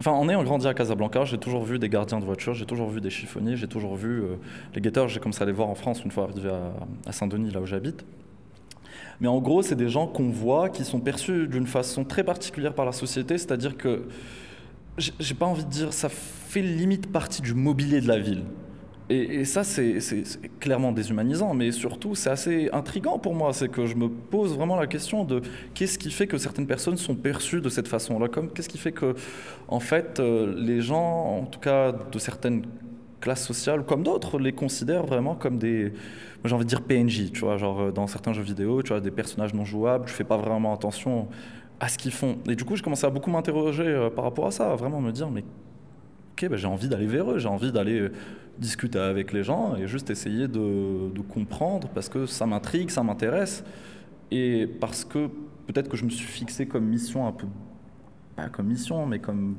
Enfin, 0.00 0.10
en 0.10 0.28
ayant 0.28 0.42
grandi 0.42 0.66
à 0.66 0.74
Casablanca, 0.74 1.24
j'ai 1.24 1.38
toujours 1.38 1.62
vu 1.64 1.78
des 1.78 1.88
gardiens 1.88 2.18
de 2.18 2.24
voiture, 2.24 2.52
j'ai 2.52 2.66
toujours 2.66 2.90
vu 2.90 3.00
des 3.00 3.10
chiffonniers, 3.10 3.56
j'ai 3.56 3.68
toujours 3.68 3.94
vu 3.94 4.22
euh, 4.22 4.36
les 4.74 4.80
guetteurs. 4.80 5.08
J'ai 5.08 5.20
commencé 5.20 5.42
à 5.42 5.46
les 5.46 5.52
voir 5.52 5.68
en 5.68 5.76
France 5.76 6.02
une 6.04 6.10
fois 6.10 6.24
arrivé 6.24 6.50
à, 6.50 6.72
à 7.08 7.12
Saint-Denis, 7.12 7.50
là 7.52 7.60
où 7.60 7.66
j'habite. 7.66 8.04
Mais 9.20 9.28
en 9.28 9.40
gros, 9.40 9.62
c'est 9.62 9.76
des 9.76 9.88
gens 9.88 10.06
qu'on 10.06 10.30
voit, 10.30 10.68
qui 10.68 10.84
sont 10.84 11.00
perçus 11.00 11.46
d'une 11.46 11.66
façon 11.66 12.04
très 12.04 12.24
particulière 12.24 12.74
par 12.74 12.84
la 12.84 12.92
société, 12.92 13.38
c'est-à-dire 13.38 13.76
que 13.76 14.04
j'ai 14.98 15.34
pas 15.34 15.46
envie 15.46 15.64
de 15.64 15.70
dire, 15.70 15.92
ça 15.92 16.08
fait 16.08 16.62
limite 16.62 17.12
partie 17.12 17.42
du 17.42 17.54
mobilier 17.54 18.00
de 18.00 18.08
la 18.08 18.18
ville. 18.18 18.44
Et, 19.08 19.44
ça, 19.44 19.62
c'est 19.62 20.00
clairement 20.58 20.90
déshumanisant, 20.90 21.54
mais 21.54 21.70
surtout, 21.70 22.16
c'est 22.16 22.30
assez 22.30 22.68
intrigant 22.72 23.20
pour 23.20 23.36
moi. 23.36 23.52
C'est 23.52 23.68
que 23.68 23.86
je 23.86 23.94
me 23.94 24.08
pose 24.08 24.56
vraiment 24.56 24.74
la 24.74 24.88
question 24.88 25.24
de 25.24 25.42
qu'est-ce 25.74 25.96
qui 25.96 26.10
fait 26.10 26.26
que 26.26 26.38
certaines 26.38 26.66
personnes 26.66 26.96
sont 26.96 27.14
perçues 27.14 27.60
de 27.60 27.68
cette 27.68 27.86
façon-là 27.86 28.26
Qu'est-ce 28.52 28.68
qui 28.68 28.78
fait 28.78 28.90
que, 28.90 29.14
en 29.68 29.78
fait, 29.78 30.18
euh, 30.18 30.52
les 30.58 30.80
gens, 30.80 31.38
en 31.42 31.46
tout 31.46 31.60
cas 31.60 31.92
de 31.92 32.18
certaines 32.18 32.62
classes 33.26 33.44
sociales, 33.44 33.84
comme 33.84 34.04
d'autres, 34.04 34.38
les 34.38 34.52
considèrent 34.52 35.04
vraiment 35.04 35.34
comme 35.34 35.58
des, 35.58 35.92
j'ai 36.44 36.54
envie 36.54 36.64
de 36.64 36.68
dire 36.68 36.82
PNJ, 36.82 37.32
tu 37.32 37.40
vois, 37.40 37.56
genre 37.56 37.80
euh, 37.80 37.90
dans 37.90 38.06
certains 38.06 38.32
jeux 38.32 38.42
vidéo, 38.42 38.84
tu 38.84 38.90
vois, 38.90 39.00
des 39.00 39.10
personnages 39.10 39.52
non 39.52 39.64
jouables, 39.64 40.06
je 40.06 40.12
fais 40.12 40.22
pas 40.22 40.36
vraiment 40.36 40.72
attention 40.72 41.26
à 41.80 41.88
ce 41.88 41.98
qu'ils 41.98 42.12
font. 42.12 42.38
Et 42.48 42.54
du 42.54 42.62
coup, 42.64 42.76
j'ai 42.76 42.84
commencé 42.84 43.04
à 43.04 43.10
beaucoup 43.10 43.30
m'interroger 43.30 43.84
euh, 43.84 44.10
par 44.10 44.22
rapport 44.22 44.46
à 44.46 44.52
ça, 44.52 44.76
vraiment 44.76 45.00
me 45.00 45.10
dire, 45.10 45.28
mais 45.28 45.42
ok, 46.34 46.48
ben, 46.48 46.56
j'ai 46.56 46.68
envie 46.68 46.88
d'aller 46.88 47.06
vers 47.06 47.28
eux, 47.32 47.38
j'ai 47.40 47.48
envie 47.48 47.72
d'aller 47.72 47.98
euh, 47.98 48.12
discuter 48.58 49.00
avec 49.00 49.32
les 49.32 49.42
gens 49.42 49.74
et 49.74 49.88
juste 49.88 50.08
essayer 50.08 50.46
de, 50.46 51.20
comprendre 51.28 51.88
parce 51.88 52.08
que 52.08 52.26
ça 52.26 52.46
m'intrigue, 52.46 52.90
ça 52.90 53.02
m'intéresse 53.02 53.64
et 54.30 54.68
parce 54.80 55.04
que 55.04 55.26
peut-être 55.66 55.88
que 55.88 55.96
je 55.96 56.04
me 56.04 56.10
suis 56.10 56.28
fixé 56.28 56.66
comme 56.66 56.84
mission 56.84 57.26
un 57.26 57.32
peu, 57.32 57.48
pas 58.36 58.48
comme 58.50 58.66
mission, 58.66 59.04
mais 59.04 59.18
comme 59.18 59.56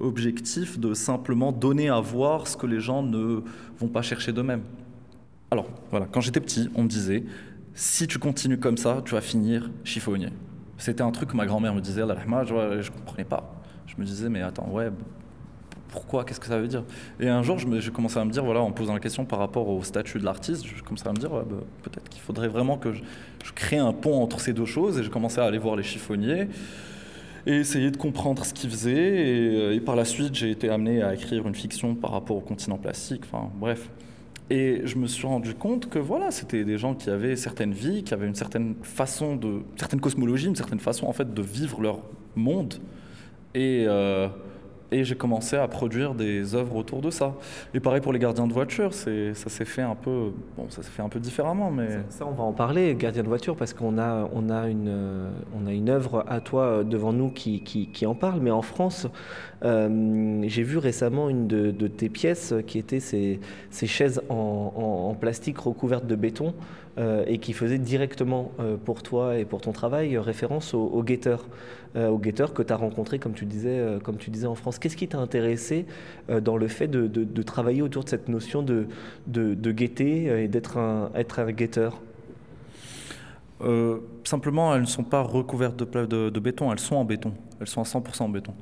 objectif 0.00 0.78
de 0.78 0.94
simplement 0.94 1.52
donner 1.52 1.88
à 1.88 2.00
voir 2.00 2.46
ce 2.46 2.56
que 2.56 2.66
les 2.66 2.80
gens 2.80 3.02
ne 3.02 3.42
vont 3.78 3.88
pas 3.88 4.02
chercher 4.02 4.32
d'eux-mêmes. 4.32 4.62
Alors 5.50 5.66
voilà, 5.90 6.06
quand 6.10 6.20
j'étais 6.20 6.40
petit, 6.40 6.68
on 6.74 6.82
me 6.82 6.88
disait, 6.88 7.24
si 7.74 8.06
tu 8.06 8.18
continues 8.18 8.58
comme 8.58 8.76
ça, 8.76 9.02
tu 9.04 9.14
vas 9.14 9.20
finir 9.20 9.70
chiffonnier. 9.84 10.30
C'était 10.76 11.02
un 11.02 11.10
truc 11.10 11.30
que 11.30 11.36
ma 11.36 11.46
grand-mère 11.46 11.74
me 11.74 11.80
disait, 11.80 12.02
je 12.02 12.06
ne 12.06 12.90
comprenais 12.90 13.24
pas. 13.24 13.60
Je 13.86 13.94
me 13.98 14.04
disais, 14.04 14.28
mais 14.28 14.42
attends, 14.42 14.68
ouais, 14.70 14.90
pourquoi 15.88 16.24
Qu'est-ce 16.24 16.40
que 16.40 16.46
ça 16.46 16.58
veut 16.58 16.68
dire? 16.68 16.84
Et 17.18 17.28
un 17.28 17.42
jour, 17.42 17.58
j'ai 17.58 17.90
commencé 17.90 18.18
à 18.18 18.24
me 18.24 18.30
dire, 18.30 18.44
voilà, 18.44 18.60
en 18.60 18.70
posant 18.72 18.94
la 18.94 19.00
question 19.00 19.24
par 19.24 19.38
rapport 19.38 19.68
au 19.68 19.82
statut 19.82 20.18
de 20.18 20.24
l'artiste, 20.24 20.66
je 20.66 20.82
commençais 20.82 21.08
à 21.08 21.12
me 21.12 21.16
dire, 21.16 21.30
bah, 21.30 21.44
peut-être 21.82 22.08
qu'il 22.08 22.20
faudrait 22.20 22.48
vraiment 22.48 22.76
que 22.76 22.92
je, 22.92 23.02
crée 23.54 23.78
un 23.78 23.92
pont 23.92 24.22
entre 24.22 24.40
ces 24.40 24.52
deux 24.52 24.66
choses. 24.66 24.98
Et 24.98 25.02
j'ai 25.02 25.10
commencé 25.10 25.40
à 25.40 25.44
aller 25.44 25.58
voir 25.58 25.74
les 25.74 25.82
chiffonniers 25.82 26.48
et 27.48 27.56
essayer 27.56 27.90
de 27.90 27.96
comprendre 27.96 28.44
ce 28.44 28.52
qu'ils 28.52 28.70
faisaient. 28.70 28.92
Et, 28.92 29.56
euh, 29.56 29.74
et, 29.74 29.80
par 29.80 29.96
la 29.96 30.04
suite, 30.04 30.34
j'ai 30.34 30.50
été 30.50 30.68
amené 30.68 31.02
à 31.02 31.14
écrire 31.14 31.48
une 31.48 31.54
fiction 31.54 31.94
par 31.94 32.12
rapport 32.12 32.36
au 32.36 32.40
continent 32.40 32.76
plastique. 32.76 33.22
Enfin, 33.24 33.50
bref. 33.58 33.90
Et 34.50 34.82
je 34.84 34.96
me 34.96 35.06
suis 35.06 35.26
rendu 35.26 35.54
compte 35.54 35.88
que 35.88 35.98
voilà, 35.98 36.30
c'était 36.30 36.64
des 36.64 36.78
gens 36.78 36.94
qui 36.94 37.10
avaient 37.10 37.36
certaines 37.36 37.72
vies, 37.72 38.02
qui 38.02 38.14
avaient 38.14 38.26
une 38.26 38.34
certaine 38.34 38.74
façon 38.82 39.36
de, 39.36 39.60
certaine 39.76 40.00
cosmologie, 40.00 40.46
une 40.46 40.56
certaine 40.56 40.78
façon 40.78 41.06
en 41.06 41.12
fait 41.12 41.32
de 41.32 41.42
vivre 41.42 41.80
leur 41.80 42.00
monde. 42.36 42.74
Et 43.54 43.84
euh, 43.86 44.28
et 44.90 45.04
j'ai 45.04 45.14
commencé 45.14 45.56
à 45.56 45.66
produire 45.68 46.14
des 46.14 46.54
œuvres 46.54 46.76
autour 46.76 47.00
de 47.00 47.10
ça. 47.10 47.34
Et 47.74 47.80
pareil 47.80 48.00
pour 48.00 48.12
les 48.12 48.18
gardiens 48.18 48.46
de 48.46 48.52
voiture, 48.52 48.94
ça 48.94 49.34
s'est 49.34 49.64
fait 49.64 49.82
un 49.82 49.94
peu, 49.94 50.32
bon, 50.56 50.66
ça 50.70 50.82
s'est 50.82 50.90
fait 50.90 51.02
un 51.02 51.08
peu 51.08 51.20
différemment, 51.20 51.70
mais 51.70 51.88
ça, 52.08 52.26
on 52.26 52.32
va 52.32 52.44
en 52.44 52.52
parler, 52.52 52.94
gardiens 52.94 53.22
de 53.22 53.28
voiture, 53.28 53.56
parce 53.56 53.72
qu'on 53.72 53.98
a, 53.98 54.28
on 54.32 54.50
a 54.50 54.68
une, 54.68 55.28
on 55.54 55.66
a 55.66 55.72
une 55.72 55.90
œuvre 55.90 56.24
à 56.28 56.40
toi 56.40 56.84
devant 56.84 57.12
nous 57.12 57.30
qui, 57.30 57.60
qui, 57.62 57.88
qui 57.88 58.06
en 58.06 58.14
parle. 58.14 58.40
Mais 58.40 58.50
en 58.50 58.62
France, 58.62 59.06
euh, 59.64 60.42
j'ai 60.46 60.62
vu 60.62 60.78
récemment 60.78 61.28
une 61.28 61.46
de, 61.46 61.88
tes 61.88 62.08
pièces 62.08 62.54
qui 62.66 62.78
était 62.78 63.00
ces, 63.00 63.40
chaises 63.70 64.22
en, 64.28 65.16
plastique 65.20 65.58
recouvertes 65.58 66.06
de 66.06 66.14
béton. 66.14 66.54
Euh, 66.98 67.22
et 67.28 67.38
qui 67.38 67.52
faisait 67.52 67.78
directement 67.78 68.50
euh, 68.58 68.76
pour 68.76 69.04
toi 69.04 69.38
et 69.38 69.44
pour 69.44 69.60
ton 69.60 69.70
travail 69.70 70.18
référence 70.18 70.74
aux 70.74 70.78
au 70.78 71.04
euh, 71.04 72.08
aux 72.08 72.18
guetteurs 72.18 72.52
que 72.52 72.62
tu 72.62 72.72
as 72.72 72.76
rencontrés, 72.76 73.20
comme 73.20 73.34
tu 73.34 73.44
disais, 73.44 73.98
comme 74.02 74.16
tu 74.16 74.30
disais 74.30 74.48
en 74.48 74.56
France. 74.56 74.80
Qu'est-ce 74.80 74.96
qui 74.96 75.06
t'a 75.06 75.18
intéressé 75.18 75.86
dans 76.28 76.56
le 76.56 76.66
fait 76.66 76.88
de, 76.88 77.06
de, 77.06 77.42
travailler 77.42 77.82
autour 77.82 78.02
de 78.02 78.08
cette 78.08 78.28
notion 78.28 78.62
de, 78.62 78.88
de, 79.26 79.72
guetter 79.72 80.42
et 80.42 80.48
d'être 80.48 80.76
un, 80.76 81.10
être 81.14 81.38
un 81.38 81.52
guetteur? 81.52 82.00
Simplement, 84.24 84.74
elles 84.74 84.82
ne 84.82 84.86
sont 84.86 85.04
pas 85.04 85.22
recouvertes 85.22 85.76
de, 85.76 86.30
de, 86.30 86.40
béton, 86.40 86.72
elles 86.72 86.80
sont 86.80 86.96
en 86.96 87.04
béton. 87.04 87.32
Elles 87.60 87.68
sont 87.68 87.80
à 87.80 87.84
100% 87.84 88.22
en 88.22 88.28
béton. 88.28 88.54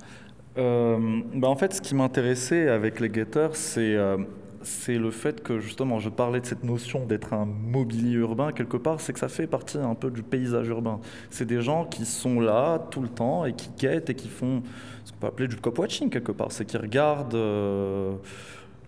Bah 0.56 1.48
en 1.48 1.56
fait, 1.56 1.72
ce 1.74 1.80
qui 1.80 1.94
m'intéressait 1.94 2.68
avec 2.68 3.00
les 3.00 3.08
guetteurs, 3.08 3.56
c'est 3.56 3.96
c'est 4.66 4.98
le 4.98 5.12
fait 5.12 5.42
que 5.42 5.60
justement 5.60 6.00
je 6.00 6.08
parlais 6.08 6.40
de 6.40 6.46
cette 6.46 6.64
notion 6.64 7.06
d'être 7.06 7.32
un 7.32 7.44
mobilier 7.44 8.14
urbain 8.14 8.50
quelque 8.50 8.76
part, 8.76 9.00
c'est 9.00 9.12
que 9.12 9.18
ça 9.18 9.28
fait 9.28 9.46
partie 9.46 9.78
un 9.78 9.94
peu 9.94 10.10
du 10.10 10.22
paysage 10.22 10.66
urbain. 10.68 11.00
C'est 11.30 11.44
des 11.44 11.62
gens 11.62 11.84
qui 11.84 12.04
sont 12.04 12.40
là 12.40 12.80
tout 12.90 13.00
le 13.00 13.08
temps 13.08 13.44
et 13.44 13.52
qui 13.52 13.70
guettent 13.78 14.10
et 14.10 14.14
qui 14.14 14.28
font 14.28 14.62
ce 15.04 15.12
qu'on 15.12 15.18
peut 15.18 15.26
appeler 15.28 15.48
du 15.48 15.56
cop 15.56 15.78
watching 15.78 16.10
quelque 16.10 16.32
part. 16.32 16.50
C'est 16.50 16.64
qui 16.64 16.76
regardent 16.76 17.36
euh, 17.36 18.14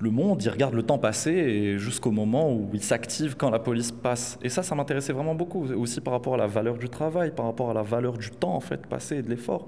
le 0.00 0.10
monde, 0.10 0.42
il 0.42 0.48
regarde 0.48 0.74
le 0.74 0.82
temps 0.82 0.98
passer 0.98 1.30
et 1.30 1.78
jusqu'au 1.78 2.10
moment 2.10 2.52
où 2.52 2.68
il 2.72 2.82
s'active 2.82 3.36
quand 3.36 3.50
la 3.50 3.60
police 3.60 3.92
passe. 3.92 4.36
Et 4.42 4.48
ça, 4.48 4.64
ça 4.64 4.74
m'intéressait 4.74 5.12
vraiment 5.12 5.36
beaucoup, 5.36 5.64
aussi 5.72 6.00
par 6.00 6.12
rapport 6.12 6.34
à 6.34 6.38
la 6.38 6.48
valeur 6.48 6.76
du 6.76 6.88
travail, 6.88 7.30
par 7.30 7.46
rapport 7.46 7.70
à 7.70 7.74
la 7.74 7.82
valeur 7.82 8.18
du 8.18 8.30
temps 8.30 8.54
en 8.54 8.60
fait 8.60 8.84
passé 8.86 9.18
et 9.18 9.22
de 9.22 9.30
l'effort. 9.30 9.66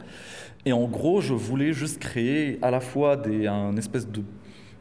Et 0.67 0.73
en 0.73 0.87
gros, 0.87 1.21
je 1.21 1.35
voulais 1.35 1.73
juste 1.73 2.01
créer 2.01 2.59
à 2.63 2.73
la 2.73 2.81
fois 2.81 3.17
des, 3.17 3.47
un 3.47 3.77
espèce 3.77 4.09
de 4.09 4.23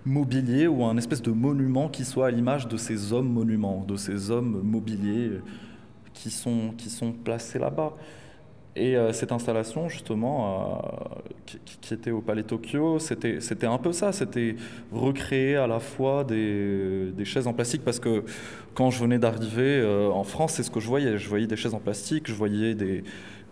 mobilier 0.06 0.68
ou 0.68 0.84
un 0.86 0.98
espèce 0.98 1.22
de 1.22 1.32
monument 1.32 1.89
qui 1.89 2.06
soit 2.06 2.27
à 2.27 2.32
l'image 2.32 2.68
de 2.68 2.77
ces 2.77 3.13
hommes 3.13 3.32
monuments, 3.32 3.84
de 3.88 3.96
ces 3.96 4.32
hommes 4.32 4.62
mobiliers 4.63 5.32
qui 6.13 6.29
sont, 6.29 6.74
qui 6.77 6.89
sont 6.89 7.12
placés 7.12 7.60
là-bas. 7.60 7.94
Et 8.75 8.96
euh, 8.96 9.12
cette 9.12 9.32
installation, 9.32 9.89
justement, 9.89 10.82
euh, 10.86 11.58
qui, 11.82 11.94
était 11.94 12.12
au 12.12 12.22
Palais 12.22 12.44
Tokyo, 12.44 13.00
c'était 13.00 13.65
un 13.65 13.77
peu 13.77 13.91
ça. 13.91 14.12
C'était 14.12 14.56
recréer 14.91 15.56
à 15.56 15.68
la 15.68 15.79
fois 15.79 16.24
des, 16.24 17.12
des, 17.12 17.25
chaises 17.25 17.48
en 17.48 17.53
plastique, 17.53 17.84
parce 17.84 18.00
que 18.00 18.24
quand 18.75 18.91
je 18.91 19.01
venais 19.01 19.20
d'arriver 19.20 19.82
euh, 19.82 20.10
en 20.10 20.24
France, 20.24 20.53
c'est 20.53 20.63
ce 20.63 20.72
que 20.72 20.79
je 20.79 20.88
voyais. 20.88 21.18
Je 21.18 21.27
voyais 21.27 21.48
des 21.48 21.58
chaises 21.58 21.74
en 21.74 21.79
plastique, 21.79 22.27
je 22.27 22.34
voyais 22.34 22.75
des, 22.75 23.03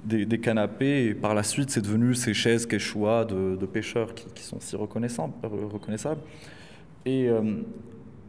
des, 0.07 0.39
canapés, 0.39 1.05
et 1.05 1.13
par 1.13 1.33
la 1.33 1.43
suite, 1.43 1.69
c'est 1.69 1.81
devenu 1.81 2.15
ces 2.15 2.33
chaises 2.33 2.65
quechua 2.65 3.25
de, 3.25 3.55
de 3.55 3.65
pêcheurs 3.65 4.13
qui, 4.13 4.43
sont 4.43 4.59
si 4.59 4.75
reconnaissables. 4.75 5.33
reconnaissables. 5.43 6.21
Et 7.05 7.29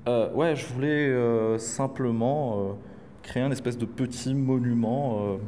ouais, 0.06 0.56
je 0.56 0.66
voulais 0.66 1.58
simplement 1.58 2.78
créer 3.22 3.42
un 3.42 3.50
espèce 3.50 3.78
de 3.78 3.86
petit 3.86 4.34
monument 4.34 5.38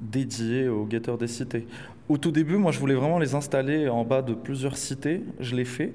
dédié 0.00 0.68
aux 0.68 0.84
guetteurs 0.84 1.18
des 1.18 1.28
cités. 1.28 1.66
Au 2.08 2.18
tout 2.18 2.30
début, 2.30 2.56
moi, 2.56 2.70
je 2.70 2.78
voulais 2.78 2.94
vraiment 2.94 3.18
les 3.18 3.34
installer 3.34 3.88
en 3.88 4.04
bas 4.04 4.22
de 4.22 4.34
plusieurs 4.34 4.76
cités. 4.76 5.22
Je 5.40 5.56
l'ai 5.56 5.64
fait. 5.64 5.92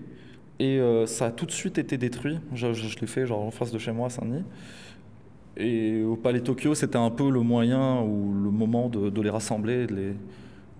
Et 0.60 0.78
euh, 0.80 1.06
ça 1.06 1.28
a 1.28 1.32
tout 1.32 1.46
de 1.46 1.52
suite 1.52 1.78
été 1.78 1.98
détruit. 1.98 2.40
Je, 2.54 2.68
l'ai 2.68 3.08
fait 3.08 3.26
genre 3.26 3.42
en 3.42 3.52
face 3.52 3.72
de 3.72 3.80
chez 3.80 3.92
moi 3.92 4.08
à 4.08 4.10
Saint-Denis. 4.10 4.44
Et 5.58 6.04
au 6.04 6.16
Palais 6.16 6.42
Tokyo, 6.42 6.76
c'était 6.76 6.98
un 6.98 7.10
peu 7.10 7.30
le 7.30 7.42
moyen 7.42 8.02
ou 8.02 8.34
le 8.34 8.52
moment 8.52 8.90
de, 8.90 9.22
les 9.22 9.30
rassembler, 9.30 9.88
de 9.88 9.96
les 9.96 10.14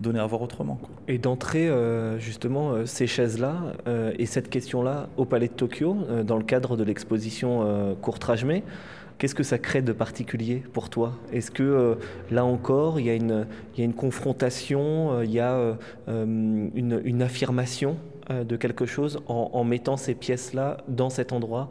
donner 0.00 0.18
à 0.18 0.26
voir 0.26 0.42
autrement. 0.42 0.80
Et 1.06 1.18
d'entrer 1.18 1.68
euh, 1.68 2.18
justement 2.18 2.72
euh, 2.72 2.86
ces 2.86 3.06
chaises-là 3.06 3.74
et 4.18 4.26
cette 4.26 4.50
question-là 4.50 5.08
au 5.16 5.24
Palais 5.24 5.48
de 5.48 5.52
Tokyo, 5.52 5.96
dans 6.24 6.36
le 6.36 6.44
cadre 6.44 6.76
de 6.76 6.84
l'exposition 6.84 7.96
Courtrage-Mai, 8.00 8.64
Qu'est-ce 9.22 9.36
que 9.36 9.44
ça 9.44 9.56
crée 9.56 9.82
de 9.82 9.92
particulier 9.92 10.64
pour 10.72 10.90
toi? 10.90 11.12
Est-ce 11.32 11.52
que 11.52 11.62
euh, 11.62 11.94
là 12.32 12.44
encore, 12.44 12.98
il 12.98 13.06
y, 13.06 13.10
a 13.10 13.14
une, 13.14 13.94
confrontation, 13.94 15.12
euh, 15.12 15.24
il 15.24 15.30
y 15.30 15.38
a 15.38 15.76
euh, 16.08 16.26
une, 16.74 17.22
affirmation 17.22 17.98
de 18.30 18.56
quelque 18.56 18.84
chose 18.84 19.20
en, 19.28 19.62
mettant 19.62 19.96
ces 19.96 20.16
pièces-là 20.16 20.78
dans 20.88 21.08
cet 21.08 21.32
endroit 21.32 21.70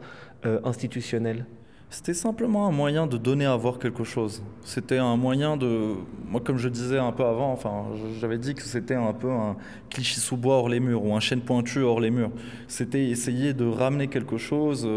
institutionnel? 0.64 1.44
C'était 1.92 2.14
simplement 2.14 2.66
un 2.66 2.72
moyen 2.72 3.06
de 3.06 3.16
donner 3.16 3.44
à 3.44 3.54
voir 3.54 3.78
quelque 3.78 4.02
chose. 4.02 4.42
C'était 4.64 4.98
un 4.98 5.16
moyen 5.16 5.56
de... 5.56 5.94
Moi, 6.26 6.40
comme 6.40 6.56
je 6.56 6.68
disais 6.68 6.98
un 6.98 7.12
peu 7.12 7.24
avant, 7.24 7.52
enfin, 7.52 7.84
j'avais 8.18 8.38
dit 8.38 8.54
que 8.54 8.62
c'était 8.62 8.94
un 8.94 9.12
peu 9.12 9.30
un 9.30 9.56
cliché 9.90 10.18
sous 10.18 10.36
bois 10.36 10.56
hors 10.56 10.68
les 10.68 10.80
murs 10.80 11.04
ou 11.04 11.14
un 11.14 11.20
chêne 11.20 11.42
pointu 11.42 11.80
hors 11.80 12.00
les 12.00 12.10
murs. 12.10 12.30
C'était 12.66 13.04
essayer 13.10 13.52
de 13.52 13.66
ramener 13.66 14.08
quelque 14.08 14.38
chose 14.38 14.88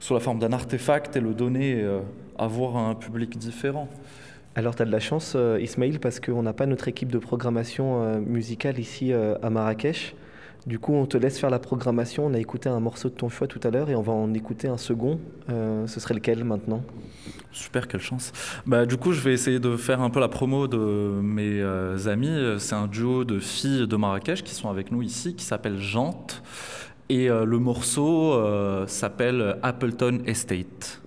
sous 0.00 0.14
la 0.14 0.20
forme 0.20 0.38
d'un 0.38 0.52
artefact 0.52 1.16
et 1.16 1.20
le 1.20 1.34
donner 1.34 1.82
euh, 1.82 2.00
à 2.38 2.46
voir 2.46 2.76
à 2.76 2.80
un 2.80 2.94
public 2.94 3.36
différent. 3.38 3.88
Alors 4.54 4.74
tu 4.74 4.82
as 4.82 4.84
de 4.84 4.92
la 4.92 5.00
chance 5.00 5.34
euh, 5.36 5.58
Ismail 5.60 5.98
parce 5.98 6.20
qu'on 6.20 6.42
n'a 6.42 6.52
pas 6.52 6.66
notre 6.66 6.88
équipe 6.88 7.10
de 7.10 7.18
programmation 7.18 8.02
euh, 8.02 8.20
musicale 8.20 8.78
ici 8.78 9.12
à 9.12 9.50
Marrakech. 9.50 10.14
Du 10.66 10.78
coup, 10.78 10.94
on 10.94 11.06
te 11.06 11.16
laisse 11.16 11.38
faire 11.38 11.50
la 11.50 11.60
programmation. 11.60 12.26
On 12.26 12.34
a 12.34 12.38
écouté 12.38 12.68
un 12.68 12.80
morceau 12.80 13.08
de 13.08 13.14
ton 13.14 13.28
choix 13.28 13.46
tout 13.46 13.60
à 13.62 13.70
l'heure 13.70 13.88
et 13.88 13.94
on 13.94 14.02
va 14.02 14.12
en 14.12 14.34
écouter 14.34 14.66
un 14.66 14.78
second. 14.78 15.20
ce 15.48 16.00
serait 16.00 16.14
lequel 16.14 16.42
maintenant? 16.42 16.82
Super, 17.52 17.86
quelle 17.86 18.00
chance. 18.00 18.32
Bah, 18.66 18.84
du 18.84 18.96
coup, 18.96 19.12
je 19.12 19.20
vais 19.20 19.32
essayer 19.32 19.60
de 19.60 19.76
faire 19.76 20.02
un 20.02 20.10
peu 20.10 20.18
la 20.18 20.28
promo 20.28 20.66
de 20.66 21.20
mes 21.22 21.62
amis. 22.08 22.56
C'est 22.58 22.74
un 22.74 22.88
duo 22.88 23.24
de 23.24 23.38
filles 23.38 23.86
de 23.86 23.96
Marrakech 23.96 24.42
qui 24.42 24.54
sont 24.54 24.68
avec 24.68 24.90
nous 24.90 25.02
ici, 25.02 25.34
qui 25.36 25.44
s'appelle 25.44 25.78
Jante. 25.78 26.42
Et 27.08 27.30
euh, 27.30 27.44
le 27.44 27.58
morceau 27.58 28.34
euh, 28.34 28.86
s'appelle 28.86 29.58
Appleton 29.62 30.22
Estate. 30.26 31.00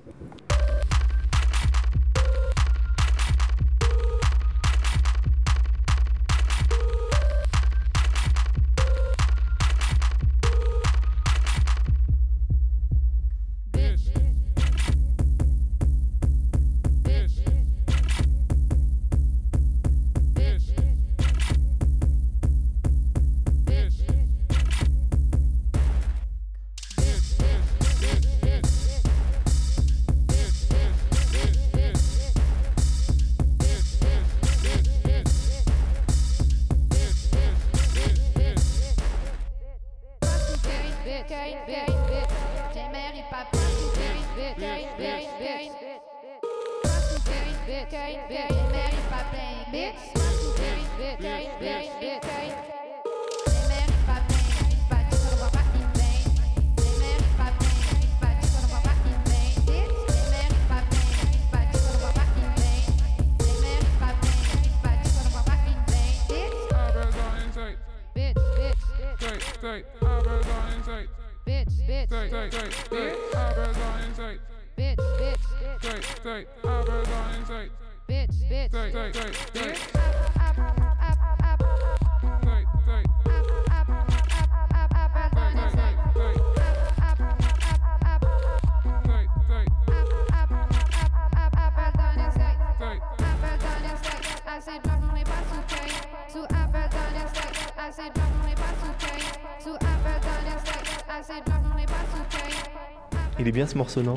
Est 103.50 103.52
bien 103.52 103.68
ce 103.68 103.78
morceau, 103.78 104.02
non 104.04 104.16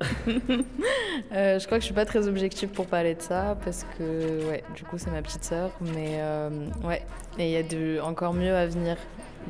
euh, 0.28 1.58
Je 1.58 1.66
crois 1.66 1.78
que 1.78 1.82
je 1.82 1.86
suis 1.86 1.94
pas 1.94 2.04
très 2.04 2.28
objective 2.28 2.68
pour 2.68 2.86
parler 2.86 3.14
de 3.14 3.22
ça 3.22 3.56
parce 3.64 3.86
que, 3.98 4.46
ouais, 4.48 4.62
du 4.74 4.84
coup, 4.84 4.98
c'est 4.98 5.10
ma 5.10 5.22
petite 5.22 5.44
sœur. 5.44 5.70
Mais 5.80 6.18
euh, 6.18 6.50
ouais, 6.84 7.02
et 7.38 7.46
il 7.46 7.50
y 7.50 7.56
a 7.56 7.62
de, 7.62 8.00
encore 8.00 8.34
mieux 8.34 8.54
à 8.54 8.66
venir. 8.66 8.96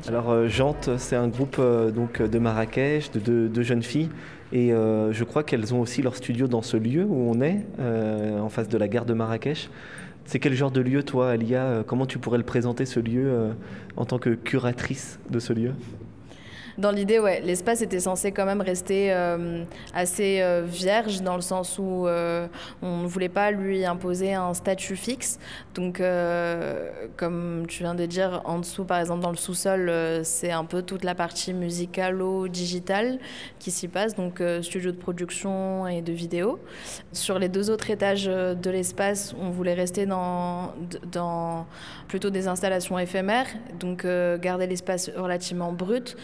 Alors, 0.07 0.29
euh, 0.29 0.47
Jante, 0.47 0.91
c'est 0.97 1.17
un 1.17 1.27
groupe 1.27 1.59
donc, 1.93 2.21
de 2.21 2.39
Marrakech, 2.39 3.11
de 3.11 3.47
deux 3.47 3.63
jeunes 3.63 3.83
filles. 3.83 4.09
Et 4.53 4.69
je 4.69 5.23
crois 5.25 5.43
qu'elles 5.43 5.73
ont 5.73 5.81
aussi 5.81 6.01
leur 6.01 6.15
studio 6.15 6.47
dans 6.47 6.61
ce 6.61 6.77
lieu 6.77 7.03
où 7.03 7.29
on 7.29 7.41
est, 7.41 7.65
en 8.39 8.47
face 8.47 8.69
de 8.69 8.77
la 8.77 8.87
gare 8.87 9.05
de 9.05 9.13
Marrakech. 9.13 9.69
C'est 10.23 10.39
quel 10.39 10.53
genre 10.53 10.71
de 10.71 10.79
lieu, 10.79 11.03
toi, 11.03 11.31
Alia? 11.31 11.83
Comment 11.85 12.05
tu 12.05 12.17
pourrais 12.17 12.37
le 12.37 12.45
présenter, 12.45 12.85
ce 12.85 13.01
lieu, 13.01 13.49
en 13.97 14.05
tant 14.05 14.19
que 14.19 14.29
curatrice 14.29 15.19
de 15.29 15.39
ce 15.39 15.51
lieu? 15.51 15.73
Dans 16.77 16.91
l'idée, 16.91 17.17
ouais, 17.17 17.41
l'espace 17.41 17.81
était 17.81 17.99
censé 17.99 18.31
quand 18.31 18.45
même 18.45 18.61
rester 18.61 19.11
euh, 19.11 19.63
assez 19.95 20.41
euh, 20.41 20.63
vierge 20.63 21.21
dans 21.21 21.35
le 21.35 21.41
sens 21.41 21.79
où 21.79 22.05
euh, 22.05 22.47
on 22.83 22.97
ne 22.97 23.07
voulait 23.07 23.29
pas 23.29 23.49
lui 23.49 23.83
imposer 23.83 24.33
un 24.33 24.53
statut 24.53 24.95
fixe. 24.95 25.39
Donc, 25.73 26.01
comme 27.17 27.65
tu 27.67 27.83
viens 27.83 27.95
de 27.95 28.05
dire, 28.05 28.41
en 28.45 28.59
dessous, 28.59 28.83
par 28.83 28.99
exemple, 28.99 29.21
dans 29.21 29.29
le 29.29 29.37
sous-sol, 29.37 29.91
c'est 30.23 30.51
un 30.51 30.65
peu 30.65 30.81
toute 30.81 31.03
la 31.03 31.13
partie 31.13 31.53
musicalo-digitale 31.53 33.19
qui 33.59 33.69
s'y 33.69 33.87
passe, 33.87 34.15
donc 34.15 34.41
studio 34.61 34.91
de 34.91 34.97
production 34.97 35.87
et 35.87 36.01
de 36.01 36.11
vidéo. 36.13 36.59
Sur 37.11 37.37
les 37.37 37.47
deux 37.47 37.69
autres 37.69 37.91
étages 37.91 38.25
de 38.25 38.69
l'espace, 38.69 39.35
on 39.39 39.51
voulait 39.51 39.75
rester 39.75 40.07
dans, 40.07 40.73
dans 41.11 41.67
plutôt 42.07 42.31
des 42.31 42.47
installations 42.47 42.97
éphémères, 42.97 43.47
donc 43.79 44.05
garder 44.41 44.65
l'espace 44.65 45.11
relativement 45.15 45.71
brut, 45.71 46.17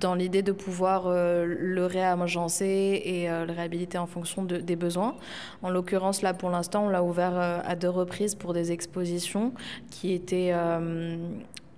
dans 0.00 0.14
l'idée 0.14 0.42
de 0.42 0.52
pouvoir 0.52 1.04
euh, 1.06 1.44
le 1.46 1.86
réagencer 1.86 3.02
et 3.04 3.30
euh, 3.30 3.44
le 3.46 3.52
réhabiliter 3.52 3.98
en 3.98 4.06
fonction 4.06 4.42
de- 4.42 4.58
des 4.58 4.76
besoins. 4.76 5.16
En 5.62 5.70
l'occurrence, 5.70 6.22
là 6.22 6.34
pour 6.34 6.50
l'instant, 6.50 6.86
on 6.86 6.88
l'a 6.88 7.02
ouvert 7.02 7.38
euh, 7.38 7.60
à 7.64 7.76
deux 7.76 7.88
reprises 7.88 8.34
pour 8.34 8.52
des 8.52 8.72
expositions 8.72 9.52
qui 9.90 10.12
étaient 10.12 10.54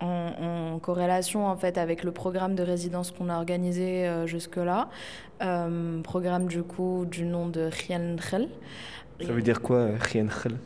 en, 0.01 0.79
corrélation 0.81 1.47
en 1.47 1.57
fait 1.57 1.77
avec 1.77 2.05
le 2.05 2.11
programme 2.13 2.55
de 2.55 2.63
résidence 2.63 3.11
qu'on 3.11 3.29
a 3.29 3.37
organisé 3.37 4.09
jusque-là. 4.25 4.89
Programme 6.03 6.47
du 6.47 6.63
coup 6.63 7.05
du 7.07 7.25
nom 7.25 7.49
de 7.49 7.69
Rien 7.87 8.17
Khel. 8.17 8.49
Ça 9.27 9.33
veut 9.33 9.43
dire 9.43 9.61
quoi, 9.61 9.89
Rien 10.01 10.27
Khel? 10.27 10.57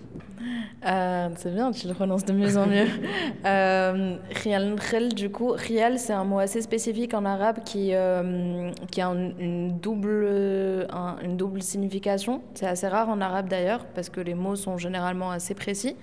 Euh, 0.86 1.28
c'est 1.36 1.52
bien, 1.54 1.70
tu 1.72 1.88
le 1.88 1.94
prononces 1.94 2.24
de 2.24 2.32
mieux 2.34 2.56
en 2.58 2.66
mieux. 2.66 2.86
euh, 3.46 4.16
Rial 4.42 4.76
Khel, 4.78 5.14
du 5.14 5.30
coup, 5.30 5.52
Rial, 5.52 5.98
c'est 5.98 6.12
un 6.12 6.24
mot 6.24 6.38
assez 6.38 6.60
spécifique 6.60 7.14
en 7.14 7.24
arabe 7.24 7.60
qui, 7.64 7.90
euh, 7.94 8.70
qui 8.90 9.00
a 9.00 9.08
un- 9.08 9.30
une, 9.38 9.78
double, 9.78 10.86
un- 10.92 11.16
une 11.22 11.36
double 11.38 11.62
signification. 11.62 12.42
C'est 12.54 12.66
assez 12.66 12.86
rare 12.86 13.08
en 13.08 13.20
arabe 13.22 13.48
d'ailleurs, 13.48 13.86
parce 13.94 14.10
que 14.10 14.20
les 14.20 14.34
mots 14.34 14.56
sont 14.56 14.76
généralement 14.76 15.30
assez 15.30 15.54
précis. 15.54 15.96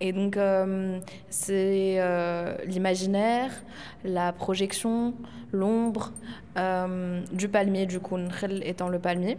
Et 0.00 0.12
donc, 0.12 0.36
euh, 0.36 0.98
c'est 1.28 1.96
euh, 1.98 2.54
l'imaginaire, 2.66 3.50
la 4.04 4.32
projection, 4.32 5.12
l'ombre 5.52 6.12
euh, 6.56 7.20
du 7.32 7.48
palmier, 7.48 7.84
du 7.86 7.98
coup, 8.00 8.16
Nkhel 8.16 8.62
étant 8.64 8.88
le 8.88 8.98
palmier. 9.00 9.36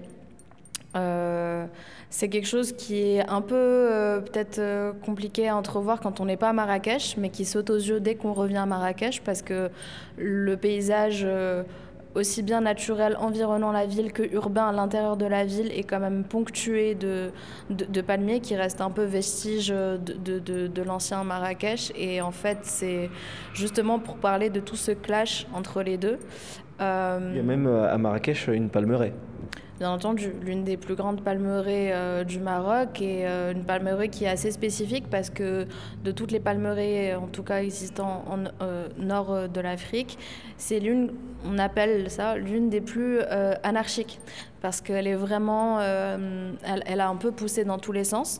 Euh, 0.95 1.65
c'est 2.09 2.27
quelque 2.27 2.47
chose 2.47 2.73
qui 2.73 3.01
est 3.01 3.27
un 3.29 3.41
peu 3.41 3.55
euh, 3.55 4.19
peut-être 4.19 4.59
euh, 4.59 4.91
compliqué 5.05 5.47
à 5.47 5.55
entrevoir 5.55 6.01
quand 6.01 6.19
on 6.19 6.25
n'est 6.25 6.37
pas 6.37 6.49
à 6.49 6.53
Marrakech, 6.53 7.15
mais 7.17 7.29
qui 7.29 7.45
saute 7.45 7.69
aux 7.69 7.77
yeux 7.77 7.99
dès 7.99 8.15
qu'on 8.15 8.33
revient 8.33 8.57
à 8.57 8.65
Marrakech 8.65 9.21
parce 9.21 9.41
que 9.41 9.69
le 10.17 10.57
paysage, 10.57 11.25
aussi 12.13 12.43
bien 12.43 12.59
naturel 12.59 13.15
environnant 13.17 13.71
la 13.71 13.85
ville 13.85 14.11
que 14.11 14.23
urbain 14.33 14.67
à 14.67 14.71
l'intérieur 14.73 15.15
de 15.15 15.25
la 15.25 15.45
ville, 15.45 15.71
est 15.71 15.83
quand 15.83 16.01
même 16.01 16.25
ponctué 16.25 16.93
de, 16.93 17.31
de, 17.69 18.01
palmiers 18.01 18.41
qui 18.41 18.57
restent 18.57 18.81
un 18.81 18.91
peu 18.91 19.03
vestiges 19.03 19.69
de, 19.69 20.39
de, 20.39 20.81
l'ancien 20.83 21.23
Marrakech. 21.23 21.93
Et 21.95 22.21
en 22.21 22.31
fait, 22.31 22.59
c'est 22.63 23.09
justement 23.53 23.99
pour 23.99 24.17
parler 24.17 24.49
de 24.49 24.59
tout 24.59 24.75
ce 24.75 24.91
clash 24.91 25.47
entre 25.53 25.81
les 25.81 25.97
deux. 25.97 26.19
Il 26.79 26.83
y 27.35 27.39
a 27.39 27.43
même 27.43 27.67
à 27.67 27.97
Marrakech 27.97 28.47
une 28.47 28.69
palmeraie. 28.69 29.13
Bien 29.81 29.93
entendu, 29.93 30.31
l'une 30.43 30.63
des 30.63 30.77
plus 30.77 30.93
grandes 30.93 31.23
palmeraies 31.23 31.89
euh, 31.91 32.23
du 32.23 32.39
Maroc 32.39 33.01
et 33.01 33.25
euh, 33.25 33.51
une 33.51 33.63
palmeraie 33.63 34.09
qui 34.09 34.25
est 34.25 34.27
assez 34.27 34.51
spécifique 34.51 35.05
parce 35.09 35.31
que 35.31 35.65
de 36.03 36.11
toutes 36.11 36.31
les 36.31 36.39
palmeraies, 36.39 37.15
en 37.15 37.25
tout 37.25 37.41
cas 37.41 37.63
existant 37.63 38.23
en 38.29 38.43
euh, 38.61 38.87
nord 38.99 39.31
euh, 39.33 39.47
de 39.47 39.59
l'Afrique, 39.59 40.19
c'est 40.55 40.79
l'une, 40.79 41.11
on 41.47 41.57
appelle 41.57 42.11
ça 42.11 42.35
l'une 42.35 42.69
des 42.69 42.79
plus 42.79 43.21
euh, 43.21 43.55
anarchiques 43.63 44.19
parce 44.61 44.79
qu'elle 44.79 45.07
est 45.07 45.15
vraiment, 45.15 45.79
euh, 45.79 46.51
elle, 46.85 47.01
a 47.01 47.09
un 47.09 47.15
peu 47.15 47.31
poussé 47.31 47.65
dans 47.65 47.79
tous 47.79 47.91
les 47.91 48.03
sens 48.03 48.39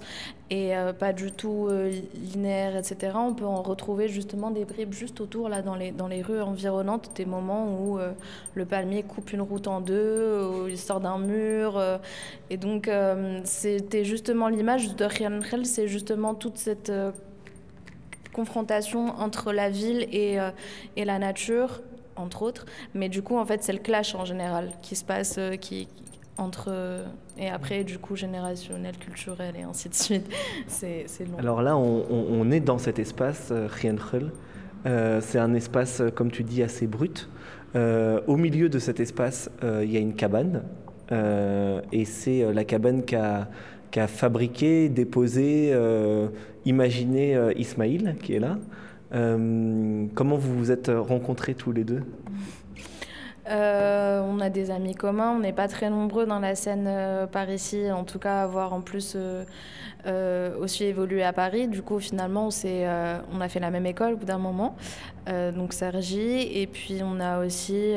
et 0.52 0.78
euh, 0.78 0.94
pas 0.94 1.14
du 1.14 1.32
tout 1.32 1.68
euh, 1.70 1.92
linéaire, 2.14 2.78
etc. 2.78 3.14
On 3.16 3.34
peut 3.34 3.46
en 3.46 3.64
retrouver 3.64 4.08
justement 4.08 4.52
des 4.52 4.64
bribes 4.64 4.94
juste 4.94 5.20
autour, 5.20 5.50
là, 5.50 5.64
dans 5.64 5.76
les, 5.76 5.92
dans 5.92 6.08
les 6.08 6.22
rues 6.22 6.42
environnantes, 6.42 7.12
des 7.16 7.26
moments 7.26 7.68
où 7.68 8.00
le 8.54 8.66
palmier 8.66 9.04
coupe 9.04 9.34
une 9.34 9.42
route 9.42 9.68
en 9.68 9.82
deux, 9.82 10.46
où 10.46 10.68
il 10.68 10.78
sort 10.78 11.00
d'un 11.00 11.18
mur. 11.18 11.82
et 12.50 12.58
donc, 12.58 12.90
c'était 13.44 14.04
justement 14.04 14.48
l'image 14.48 14.96
de 14.96 15.06
Rian 15.06 15.40
c'est 15.64 15.88
justement 15.88 16.36
toute 16.36 16.58
cette 16.58 16.92
confrontation 18.34 19.08
entre 19.20 19.52
la 19.52 19.70
ville 19.70 20.08
et, 20.12 20.38
et 20.96 21.06
la 21.06 21.18
nature, 21.18 21.82
entre 22.16 22.44
autres. 22.44 22.66
Mais 22.94 23.10
du 23.10 23.22
coup, 23.22 23.38
en 23.38 23.46
fait, 23.46 23.64
c'est 23.64 23.74
le 23.74 23.80
clash 23.80 24.16
en 24.16 24.26
général 24.26 24.72
qui 24.82 24.96
se 24.96 25.04
passe, 25.04 25.40
qui, 25.60 25.88
entre. 26.38 26.72
et 27.38 27.50
après, 27.50 27.84
du 27.84 27.98
coup, 27.98 28.16
générationnel, 28.16 28.98
culturel 28.98 29.56
et 29.58 29.64
ainsi 29.64 29.90
de 29.90 29.94
suite. 29.94 30.30
C'est 30.68 31.06
long. 31.20 31.38
Alors 31.38 31.62
là, 31.62 31.78
on, 31.78 32.52
est 32.52 32.60
dans 32.60 32.78
cet 32.78 33.00
espace, 33.00 33.50
euh, 33.52 33.68
Rien 33.70 33.96
Khel. 33.96 34.32
Euh, 34.88 35.22
c'est 35.22 35.38
un 35.38 35.54
espace, 35.54 36.02
euh, 36.02 36.10
comme 36.10 36.32
tu 36.32 36.44
dis, 36.44 36.64
assez 36.64 36.88
brut. 36.88 37.30
Euh, 37.76 38.20
au 38.26 38.36
milieu 38.36 38.68
de 38.68 38.80
cet 38.80 39.00
espace, 39.00 39.50
il 39.62 39.92
y 39.92 39.98
a 39.98 40.00
une 40.00 40.16
cabane. 40.16 40.64
Et 41.92 42.06
c'est 42.06 42.54
la 42.54 42.64
cabane 42.64 43.04
qu'a 43.04 43.50
qu'a 43.92 44.08
fabriqué, 44.08 44.90
déposé, 44.90 45.72
euh, 45.74 46.30
imaginé 46.66 47.36
euh, 47.36 47.52
Ismaïl, 47.58 48.16
qui 48.24 48.34
est 48.34 48.40
là. 48.40 48.58
Comment 49.12 50.38
vous 50.38 50.58
vous 50.58 50.72
êtes 50.72 50.90
rencontrés 50.90 51.54
tous 51.54 51.74
les 51.74 51.84
deux? 51.84 52.02
Euh, 53.50 54.22
on 54.22 54.40
a 54.40 54.50
des 54.50 54.70
amis 54.70 54.94
communs, 54.94 55.32
on 55.32 55.40
n'est 55.40 55.54
pas 55.54 55.68
très 55.68 55.90
nombreux 55.90 56.26
dans 56.26 56.40
la 56.40 56.56
scène 56.56 56.86
euh, 56.88 57.26
par 57.26 57.50
ici, 57.50 57.92
en 57.92 58.04
tout 58.04 58.20
cas 58.20 58.44
avoir 58.44 58.74
en 58.74 58.82
plus 58.82 59.14
euh, 59.16 59.44
euh, 60.06 60.56
aussi 60.60 60.84
évolué 60.84 61.24
à 61.24 61.34
Paris. 61.34 61.68
Du 61.68 61.82
coup, 61.82 62.00
finalement, 62.00 62.50
on, 62.50 63.42
a 63.42 63.50
fait 63.50 63.60
la 63.60 63.72
même 63.72 63.86
école 63.86 64.14
au 64.14 64.18
bout 64.18 64.26
d'un 64.26 64.38
moment, 64.38 64.76
donc 65.28 65.74
Sergi, 65.74 66.50
et 66.54 66.68
puis 66.68 67.02
on 67.04 67.20
a 67.20 67.44
aussi... 67.44 67.96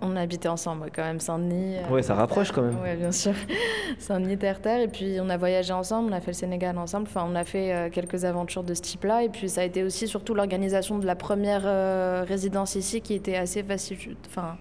on 0.00 0.16
habitait 0.16 0.48
ensemble 0.48 0.90
quand 0.94 1.02
même, 1.02 1.20
Saint-Denis. 1.20 1.76
euh, 1.78 1.88
Ouais, 1.92 2.02
ça 2.02 2.14
rapproche 2.14 2.52
quand 2.52 2.62
même. 2.62 2.76
oui, 2.82 2.94
bien 2.96 3.12
sûr. 3.12 3.32
Saint-Denis, 3.98 4.36
Terre-Terre. 4.38 4.80
Et 4.80 4.88
puis, 4.88 5.16
on 5.20 5.28
a 5.30 5.36
voyagé 5.36 5.72
ensemble, 5.72 6.10
on 6.12 6.16
a 6.16 6.20
fait 6.20 6.32
le 6.32 6.36
Sénégal 6.36 6.76
ensemble. 6.78 7.06
Enfin, 7.08 7.26
on 7.30 7.34
a 7.34 7.44
fait 7.44 7.72
euh, 7.72 7.88
quelques 7.90 8.24
aventures 8.24 8.62
de 8.64 8.74
ce 8.74 8.82
type-là. 8.82 9.22
Et 9.22 9.28
puis, 9.28 9.48
ça 9.48 9.62
a 9.62 9.64
été 9.64 9.82
aussi 9.82 10.06
surtout 10.08 10.34
l'organisation 10.34 10.98
de 10.98 11.06
la 11.06 11.14
première 11.16 11.62
euh, 11.64 12.24
résidence 12.26 12.74
ici 12.74 13.00
qui 13.00 13.14
était 13.14 13.36
assez 13.36 13.62
facile. 13.62 14.16
Enfin, 14.26 14.56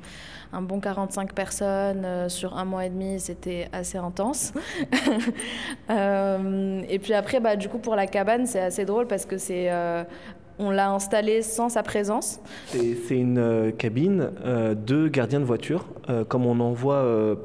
un 0.55 0.61
bon 0.61 0.79
45 0.79 1.33
personnes 1.33 2.03
euh, 2.05 2.29
sur 2.29 2.55
un 2.57 2.63
mois 2.65 2.85
et 2.85 2.89
demi, 2.89 3.19
c'était 3.19 3.67
assez 3.73 3.97
intense. 3.97 4.53
Euh, 5.89 6.81
et 6.89 6.99
puis 6.99 7.13
après, 7.13 7.39
bah, 7.39 7.55
du 7.55 7.69
coup, 7.69 7.77
pour 7.77 7.95
la 7.95 8.07
cabane, 8.07 8.45
c'est 8.45 8.61
assez 8.61 8.85
drôle 8.85 9.07
parce 9.07 9.25
que 9.25 9.37
c'est... 9.37 9.69
on 10.59 10.69
l'a 10.71 10.91
installée 10.91 11.41
sans 11.41 11.69
sa 11.69 11.83
présence. 11.83 12.39
C'est 12.67 13.17
une 13.17 13.37
euh, 13.37 13.71
cabine 13.71 14.31
euh, 14.45 14.75
de 14.75 15.07
gardiens 15.07 15.39
de 15.39 15.45
voiture, 15.45 15.87
euh, 16.09 16.23
comme 16.23 16.45
on 16.45 16.59
en 16.59 16.71
voit 16.71 16.95
euh, 17.03 17.35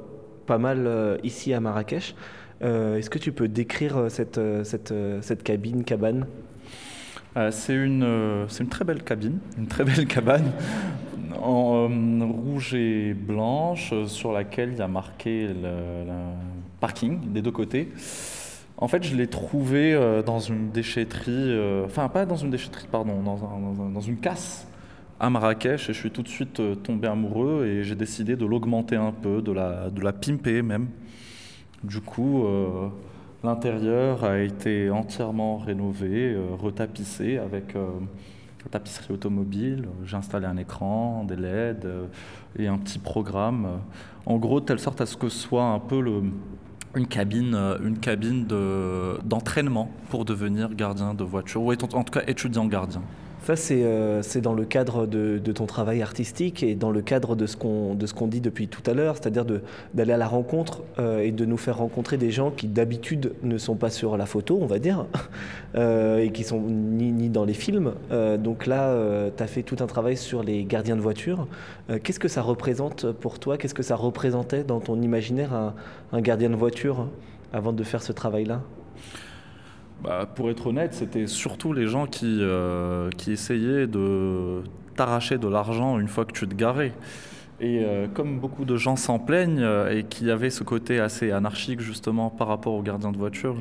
pas 0.47 0.59
mal 0.59 0.87
euh, 0.87 1.17
ici 1.23 1.53
à 1.53 1.61
Marrakech. 1.61 2.15
Euh, 2.63 2.97
Est-ce 2.97 3.11
que 3.11 3.19
tu 3.19 3.33
peux 3.33 3.49
décrire 3.49 4.07
cette, 4.09 4.41
cette, 4.65 4.93
cette 5.21 5.43
cabine, 5.43 5.85
cabane? 5.85 6.27
Euh, 7.37 7.51
c'est 7.51 7.75
une, 7.75 8.03
euh, 8.03 8.49
c'est 8.49 8.65
une 8.65 8.71
très 8.71 8.85
belle 8.85 9.03
cabine, 9.05 9.39
une 9.59 9.67
très 9.67 9.85
belle 9.85 10.07
cabane 10.09 10.51
en 11.41 11.89
euh, 11.89 12.25
rouge 12.25 12.75
et 12.75 13.15
blanche 13.15 13.93
sur 14.07 14.33
laquelle 14.33 14.71
il 14.73 14.79
y 14.79 14.83
a 14.83 14.89
marqué 14.89 15.47
le, 15.47 15.55
le 16.07 16.13
parking 16.81 17.33
des 17.33 17.43
deux 17.43 17.53
côtés. 17.53 17.93
En 18.81 18.87
fait, 18.87 19.03
je 19.03 19.17
l'ai 19.17 19.27
trouvée 19.27 19.93
euh, 19.93 20.23
dans 20.23 20.39
une 20.39 20.71
déchetterie, 20.71 21.33
euh, 21.33 21.85
enfin 21.85 22.09
pas 22.09 22.25
dans 22.27 22.37
une 22.37 22.51
déchetterie, 22.51 22.87
pardon, 22.91 23.21
dans, 23.23 23.45
un- 23.45 23.59
dans 23.61 23.83
un- 23.83 23.91
dans 23.91 24.01
une 24.01 24.19
casse 24.19 24.69
à 25.19 25.31
Marrakech 25.31 25.91
et 25.91 25.93
je 25.93 25.99
suis 25.99 26.13
tout 26.13 26.23
de 26.23 26.29
suite 26.29 26.61
euh, 26.61 26.77
tombé 26.77 27.09
amoureux 27.09 27.67
et 27.67 27.83
j'ai 27.83 27.97
décidé 27.97 28.37
de 28.37 28.47
l'augmenter 28.47 28.95
un 28.95 29.11
peu, 29.11 29.43
de 29.43 29.51
la, 29.51 29.91
de 29.91 30.11
pimper 30.13 30.63
même. 30.63 30.87
Du 31.83 32.01
coup, 32.01 32.45
euh, 32.45 32.89
l'intérieur 33.43 34.23
a 34.25 34.39
été 34.39 34.91
entièrement 34.91 35.59
rénové, 35.59 36.37
retapissé 36.61 37.39
avec 37.39 37.75
la 37.75 38.71
tapisserie 38.71 39.15
automobile. 39.15 39.87
J'ai 40.05 40.17
installé 40.17 40.47
un 40.47 40.57
écran, 40.57 41.25
des 41.25 41.37
LED 41.37 41.89
et 42.59 42.67
un 42.67 42.79
petit 42.79 42.99
programme. 42.99 43.81
En 44.27 44.39
gros, 44.39 44.59
de 44.59 44.65
telle 44.67 44.81
sorte 44.81 45.01
à 45.01 45.07
ce 45.07 45.17
que 45.17 45.29
ce 45.29 45.39
soit 45.39 45.65
un 45.65 45.79
peu 45.79 46.01
le, 46.01 46.23
une 46.99 47.07
cabine, 47.07 47.55
euh, 47.55 47.79
une 47.83 47.99
cabine 47.99 48.47
de- 48.47 49.19
d'entraînement 49.25 49.91
pour 50.11 50.25
devenir 50.25 50.75
gardien 50.75 51.15
de 51.15 51.25
voiture, 51.25 51.63
ou 51.63 51.73
en 51.73 51.77
tout 51.77 52.13
cas 52.13 52.23
étudiant 52.27 52.67
gardien. 52.67 53.03
Ça, 53.43 53.57
c'est 53.57 53.83
euh, 53.83 54.23
c'est 54.23 54.41
dans 54.41 54.53
le 54.53 54.65
cadre 54.65 55.07
de, 55.07 55.39
ton 55.53 55.67
travail 55.67 56.03
artistique 56.03 56.63
et 56.63 56.75
dans 56.75 56.91
le 56.91 57.01
cadre 57.01 57.35
de 57.35 57.47
ce 57.47 57.57
qu'on 57.57 58.27
dit 58.27 58.41
depuis 58.41 58.69
tout 58.69 58.83
à 58.91 58.95
l'heure, 58.95 59.17
c'est-à-dire 59.17 59.45
d'aller 59.95 60.13
à 60.13 60.17
la 60.17 60.27
rencontre 60.27 60.83
euh, 60.99 61.21
et 61.21 61.31
de 61.31 61.45
nous 61.45 61.57
faire 61.57 61.79
rencontrer 61.79 62.17
des 62.19 62.31
gens 62.31 62.51
qui 62.51 62.67
d'habitude 62.67 63.33
ne 63.43 63.57
sont 63.57 63.77
pas 63.77 63.91
sur 63.91 64.17
la 64.17 64.27
photo, 64.27 64.59
on 64.61 64.67
va 64.67 64.79
dire, 64.79 65.07
euh, 65.77 66.19
et 66.19 66.31
qui 66.31 66.45
sont 66.45 66.61
ni, 66.61 67.13
ni 67.13 67.29
dans 67.29 67.45
les 67.45 67.55
films. 67.55 67.93
Donc 68.39 68.67
là, 68.67 68.95
tu 69.37 69.43
as 69.43 69.47
fait 69.47 69.63
tout 69.63 69.77
un 69.81 69.87
travail 69.87 70.17
sur 70.17 70.43
les 70.43 70.65
gardiens 70.65 70.97
de 70.97 71.01
voiture. 71.01 71.47
Qu'est-ce 72.03 72.21
que 72.21 72.29
ça 72.29 72.43
représente 72.43 73.11
pour 73.13 73.39
toi? 73.39 73.57
Qu'est-ce 73.57 73.75
que 73.75 73.83
ça 73.83 73.97
représentait 73.97 74.65
dans 74.65 74.81
ton 74.81 75.01
imaginaire 75.01 75.55
un, 75.55 75.75
un 76.13 76.21
gardien 76.21 76.51
de 76.51 76.57
voiture 76.57 77.09
avant 77.53 77.73
de 77.73 77.83
faire 77.85 78.03
ce 78.03 78.13
travail-là? 78.13 78.63
Bah, 80.03 80.29
pour 80.33 80.49
être 80.51 80.67
honnête, 80.69 80.95
c'était 80.95 81.27
surtout 81.27 81.73
les 81.73 81.89
gens 81.89 82.07
qui, 82.07 82.39
euh, 82.41 83.11
qui 83.17 83.33
essayaient 83.33 83.87
de 83.89 84.63
t'arracher 84.97 85.39
de 85.39 85.49
l'argent 85.49 85.99
une 85.99 86.09
fois 86.09 86.25
que 86.25 86.33
tu 86.33 86.47
te 86.47 86.55
garais. 86.55 86.93
Et 87.61 87.83
euh, 87.85 88.07
comme 88.07 88.39
beaucoup 88.39 88.65
de 88.65 88.77
gens 88.77 88.95
s'en 88.95 89.19
plaignent 89.19 89.61
euh, 89.61 89.91
et 89.97 90.05
qui 90.05 90.31
avaient 90.31 90.51
ce 90.51 90.63
côté 90.63 91.01
assez 91.01 91.33
anarchique 91.33 91.81
justement 91.81 92.31
par 92.31 92.47
rapport 92.47 92.75
aux 92.75 92.83
gardiens 92.83 93.11
de 93.11 93.17
voiture, 93.19 93.57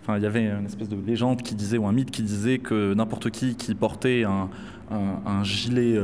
enfin, 0.00 0.16
il 0.16 0.22
y 0.22 0.26
avait 0.26 0.46
une 0.46 0.64
espèce 0.64 0.88
de 0.88 0.96
légende 1.06 1.42
qui 1.42 1.54
disait, 1.54 1.76
ou 1.76 1.86
un 1.86 1.92
mythe 1.92 2.10
qui 2.10 2.22
disait 2.22 2.58
que 2.58 2.94
n'importe 2.94 3.28
qui 3.30 3.54
qui 3.54 3.74
portait 3.74 4.24
un, 4.24 4.48
un- 4.90 5.44
gilet 5.44 5.98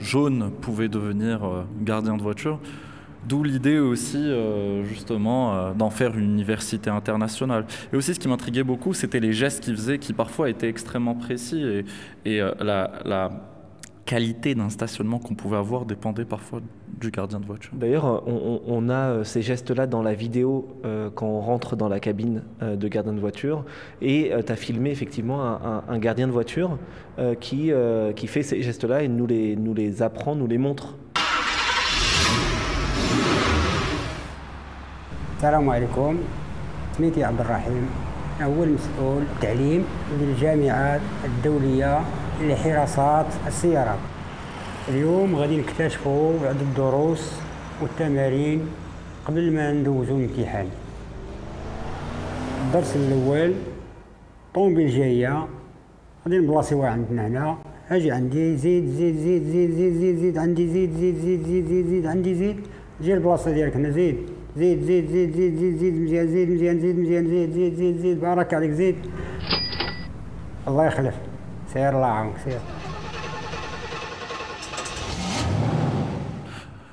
jaune 0.00 0.50
pouvait 0.60 0.88
devenir 0.88 1.40
gardien 1.82 2.16
de 2.18 2.22
voiture. 2.22 2.58
D'où 3.28 3.44
l'idée 3.44 3.78
aussi, 3.78 4.16
euh, 4.18 4.82
justement, 4.84 5.54
euh, 5.54 5.72
d'en 5.74 5.90
faire 5.90 6.16
une 6.16 6.30
université 6.32 6.88
internationale. 6.90 7.66
Et 7.92 7.96
aussi, 7.96 8.14
ce 8.14 8.20
qui 8.20 8.28
m'intriguait 8.28 8.62
beaucoup, 8.62 8.94
c'était 8.94 9.20
les 9.20 9.32
gestes 9.32 9.62
qu'ils 9.62 9.76
faisaient, 9.76 9.98
qui 9.98 10.12
parfois 10.12 10.48
étaient 10.48 10.68
extrêmement 10.68 11.14
précis. 11.14 11.84
Et, 12.24 12.40
euh, 12.40 12.52
la, 12.60 13.30
qualité 14.06 14.56
d'un 14.56 14.70
stationnement 14.70 15.20
qu'on 15.20 15.34
pouvait 15.34 15.58
avoir 15.58 15.84
dépendait 15.84 16.24
parfois 16.24 16.58
du 16.98 17.12
gardien 17.12 17.38
de 17.38 17.44
voiture. 17.44 17.70
D'ailleurs, 17.76 18.24
on, 18.26 18.88
a 18.88 19.22
ces 19.22 19.40
gestes-là 19.40 19.86
dans 19.86 20.02
la 20.02 20.14
vidéo 20.14 20.66
quand 21.14 21.28
on 21.28 21.40
rentre 21.40 21.76
dans 21.76 21.88
la 21.88 22.00
cabine 22.00 22.42
de 22.60 22.88
gardien 22.88 23.12
de 23.12 23.20
voiture. 23.20 23.64
Et 24.02 24.32
tu 24.44 24.50
as 24.50 24.56
filmé 24.56 24.90
effectivement 24.90 25.44
un, 25.88 25.98
gardien 26.00 26.26
de 26.26 26.32
voiture 26.32 26.76
qui, 27.38 27.70
fait 28.26 28.42
ces 28.42 28.62
gestes-là 28.62 29.04
et 29.04 29.08
nous 29.08 29.26
les 29.28 30.02
apprend, 30.02 30.34
nous 30.34 30.48
les 30.48 30.58
montre. 30.58 30.96
السلام 35.40 35.70
عليكم 35.70 36.18
سميتي 36.96 37.24
عبد 37.24 37.40
الرحيم 37.40 37.88
أول 38.42 38.68
مسؤول 38.68 39.22
تعليم 39.40 39.84
للجامعات 40.20 41.00
الدولية 41.24 42.00
لحراسات 42.42 43.26
السيارات 43.46 43.98
اليوم 44.88 45.36
غادي 45.36 45.56
نكتشفوا 45.56 46.32
بعض 46.42 46.56
الدروس 46.60 47.32
والتمارين 47.82 48.60
قبل 49.26 49.52
ما 49.52 49.72
ندوزو 49.72 50.16
الامتحان 50.16 50.68
الدرس 52.66 52.96
الأول 52.96 53.54
طوموبيل 54.54 54.88
جاية 54.88 55.46
غادي 56.24 56.38
نبلاصيوها 56.38 56.90
عندنا 56.90 57.26
هنا 57.26 57.56
أجي 57.90 58.10
عندي 58.10 58.56
زيد 58.56 58.86
زيد 58.86 59.16
زيد 59.16 59.42
زيد 59.44 59.70
زيد 59.72 59.94
زيد 59.94 60.16
زيد 60.16 60.38
عندي 60.38 60.68
زيد 60.68 60.90
زيد 61.00 61.16
زيد 61.16 61.46
زيد 61.46 61.86
زيد 61.86 62.06
عندي 62.06 62.34
زيد 62.34 62.56
جي 63.02 63.14
البلاصه 63.14 63.50
ديالك 63.50 63.76
هنا 63.76 63.90
زيد 63.90 64.39
زيد 64.57 64.81
زيد 64.83 65.07
زيد 65.11 65.31
زيد 65.35 65.55
زيد 65.57 65.77
زيد 65.77 65.93
مزيان 66.01 66.27
زيد 66.27 66.49
مزيان 66.49 66.79
زيد 66.79 66.99
مزيان 66.99 67.27
زيد 67.27 67.51
زيد 67.53 67.73
زيد 67.75 67.97
زيد 67.97 68.19
بارك 68.21 68.53
عليك 68.53 68.71
زيد 68.71 68.95
الله 70.67 70.85
يخلف 70.85 71.15
سير 71.73 71.89
الله 71.89 72.07
يعاونك 72.07 72.37
سير 72.45 72.59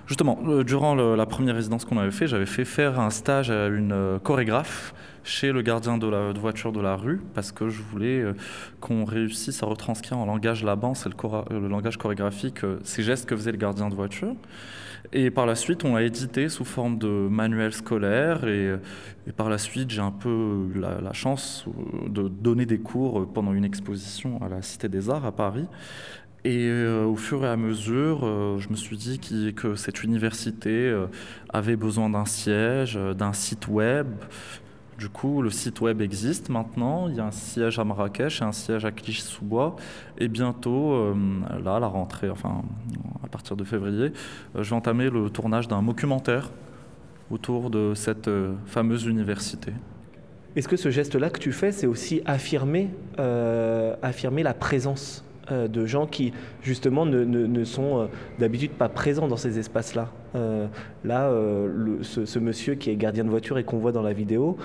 Justement, 0.08 0.38
euh, 0.46 0.62
durant 0.62 0.94
le- 0.94 1.14
la 1.16 1.24
première 1.26 1.54
résidence 1.54 1.84
qu'on 1.86 1.96
avait 1.98 2.10
fait, 2.10 2.26
j'avais 2.26 2.44
fait 2.46 2.66
faire 2.66 3.00
un 3.00 3.08
stage 3.10 3.50
à 3.50 3.68
une 3.68 3.92
euh, 3.92 4.18
chorégraphe 4.18 4.92
chez 5.24 5.52
le 5.52 5.62
gardien 5.62 5.96
de 5.96 6.06
la 6.06 6.32
de 6.34 6.38
voiture 6.38 6.70
de 6.72 6.80
la 6.80 6.96
rue 6.96 7.20
parce 7.34 7.50
que 7.50 7.70
je 7.70 7.80
voulais 7.80 8.20
euh, 8.20 8.34
qu'on 8.80 9.04
réussisse 9.06 9.62
à 9.62 9.66
retranscrire 9.66 10.18
en 10.18 10.26
langage 10.26 10.64
laban, 10.64 10.92
c'est 10.94 11.08
le, 11.08 11.14
chora- 11.14 11.46
euh, 11.50 11.60
le 11.60 11.68
langage 11.68 11.96
chorégraphique, 11.96 12.62
euh, 12.64 12.78
ces 12.84 13.02
gestes 13.02 13.26
que 13.26 13.34
faisait 13.36 13.52
le 13.52 13.56
gardien 13.58 13.88
de 13.88 13.94
voiture. 13.94 14.34
Et 15.13 15.31
par 15.31 15.45
la 15.45 15.55
suite, 15.55 15.85
on 15.85 15.95
l'a 15.95 16.03
édité 16.03 16.49
sous 16.49 16.65
forme 16.65 16.97
de 16.97 17.07
manuel 17.07 17.73
scolaire. 17.73 18.47
Et, 18.47 18.73
par 19.35 19.49
la 19.49 19.57
suite, 19.57 19.89
j'ai 19.89 20.01
un 20.01 20.11
peu 20.11 20.69
eu 20.75 20.79
la, 20.79 21.01
la 21.01 21.13
chance 21.13 21.65
euh, 21.67 22.09
de 22.09 22.27
donner 22.27 22.65
des 22.65 22.79
cours 22.79 23.31
pendant 23.31 23.53
une 23.53 23.65
exposition 23.65 24.41
à 24.41 24.49
la 24.49 24.61
Cité 24.61 24.89
des 24.89 25.09
Arts 25.09 25.25
à 25.25 25.31
Paris. 25.31 25.67
Et 26.43 26.67
euh, 26.69 27.03
au 27.05 27.15
fur 27.15 27.43
et 27.43 27.47
à 27.47 27.57
mesure, 27.57 28.21
euh, 28.23 28.57
je 28.59 28.69
me 28.69 28.75
suis 28.75 28.97
dit 28.97 29.19
que 29.55 29.75
cette 29.75 30.03
université 30.03 30.93
avait 31.49 31.75
besoin 31.75 32.09
d'un 32.09 32.25
siège, 32.25 32.99
d'un 33.17 33.33
site 33.33 33.67
web. 33.67 34.07
Du 34.97 35.09
coup, 35.09 35.43
le 35.43 35.51
site 35.51 35.79
web 35.81 36.01
existe 36.01 36.49
maintenant. 36.49 37.07
Il 37.07 37.15
y 37.15 37.19
a 37.19 37.25
un 37.25 37.31
siège 37.31 37.77
à 37.77 37.83
Marrakech 37.83 38.41
et 38.41 38.45
un 38.45 38.51
siège 38.51 38.83
à 38.83 38.91
Clichy-sous-Bois. 38.91 39.75
Et 40.17 40.27
bientôt, 40.27 40.93
euh, 40.93 41.13
là, 41.63 41.75
à 41.75 41.79
la 41.79 41.85
rentrée, 41.85 42.31
enfin, 42.31 42.63
à 43.23 43.27
partir 43.27 43.55
de 43.55 43.63
février, 43.63 44.11
euh, 44.55 44.63
je 44.63 44.69
vais 44.71 44.75
entamer 44.75 45.11
le 45.11 45.29
tournage 45.29 45.67
d'un 45.67 45.83
documentaire 45.83 46.49
autour 47.29 47.69
de 47.69 47.93
cette 47.93 48.27
euh, 48.27 48.53
fameuse 48.65 49.05
université. 49.05 49.71
Est-ce 50.55 50.67
que 50.67 50.77
ce 50.77 50.89
geste-là 50.89 51.29
que 51.29 51.39
tu 51.39 51.51
fais, 51.51 51.71
c'est 51.71 51.85
aussi 51.85 52.23
affirmer, 52.25 52.89
affirmer 54.01 54.41
la 54.41 54.55
présence 54.55 55.23
euh, 55.51 55.67
de 55.67 55.85
gens 55.85 56.05
qui, 56.07 56.33
justement, 56.61 57.05
ne, 57.05 57.63
sont 57.63 58.01
euh, 58.01 58.05
d'habitude 58.39 58.71
pas 58.71 58.89
présents 58.89 59.27
dans 59.27 59.37
ces 59.37 59.59
espaces-là 59.59 60.09
Euh, 60.35 60.67
Là, 61.03 61.31
ce, 62.01 62.39
monsieur 62.39 62.75
qui 62.75 62.89
est 62.89 62.95
gardien 62.95 63.23
de 63.23 63.29
voiture 63.29 63.57
et 63.57 63.63
qu'on 63.63 63.77
voit 63.77 63.91
dans 63.93 64.01
la 64.01 64.13
vidéo, 64.13 64.57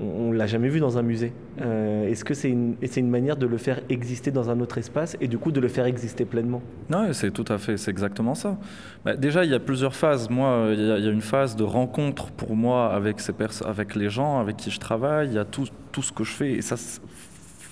on 0.00 0.30
ne 0.30 0.36
l'a 0.36 0.46
jamais 0.46 0.68
vu 0.68 0.80
dans 0.80 0.96
un 0.98 1.02
musée. 1.02 1.32
Est-ce 1.60 2.24
que 2.24 2.34
c'est 2.34 2.48
une, 2.50 3.10
manière 3.10 3.36
de 3.36 3.46
le 3.46 3.56
faire 3.56 3.80
exister 3.88 4.30
dans 4.30 4.48
un 4.48 4.60
autre 4.60 4.78
espace 4.78 5.16
et 5.20 5.28
du 5.28 5.38
coup 5.38 5.52
de 5.52 5.60
le 5.60 5.68
faire 5.68 5.86
exister 5.86 6.24
pleinement? 6.24 6.62
Oui, 6.90 7.06
c'est 7.12 7.30
tout 7.30 7.44
à 7.48 7.58
fait, 7.58 7.76
c'est 7.76 7.90
exactement 7.90 8.34
ça. 8.34 8.58
Bah, 9.04 9.16
déjà, 9.16 9.44
il 9.44 9.50
y 9.50 9.54
a 9.54 9.60
plusieurs 9.60 9.94
phases. 9.94 10.30
Moi, 10.30 10.70
il 10.72 10.80
y, 10.80 10.90
a- 10.90 11.10
une 11.10 11.20
phase 11.20 11.56
de 11.56 11.64
rencontre 11.64 12.30
pour 12.30 12.54
moi 12.56 12.92
avec, 12.92 13.20
ces 13.20 13.32
avec 13.64 13.94
les 13.96 14.08
gens 14.08 14.38
avec 14.38 14.56
qui 14.56 14.70
je 14.70 14.78
travaille. 14.78 15.28
Il 15.28 15.34
y 15.34 15.38
a 15.38 15.44
tout, 15.44 15.66
tout 15.90 16.02
ce 16.02 16.12
que 16.12 16.24
je 16.24 16.32
fais. 16.32 16.52
Et 16.52 16.62
ça, 16.62 16.76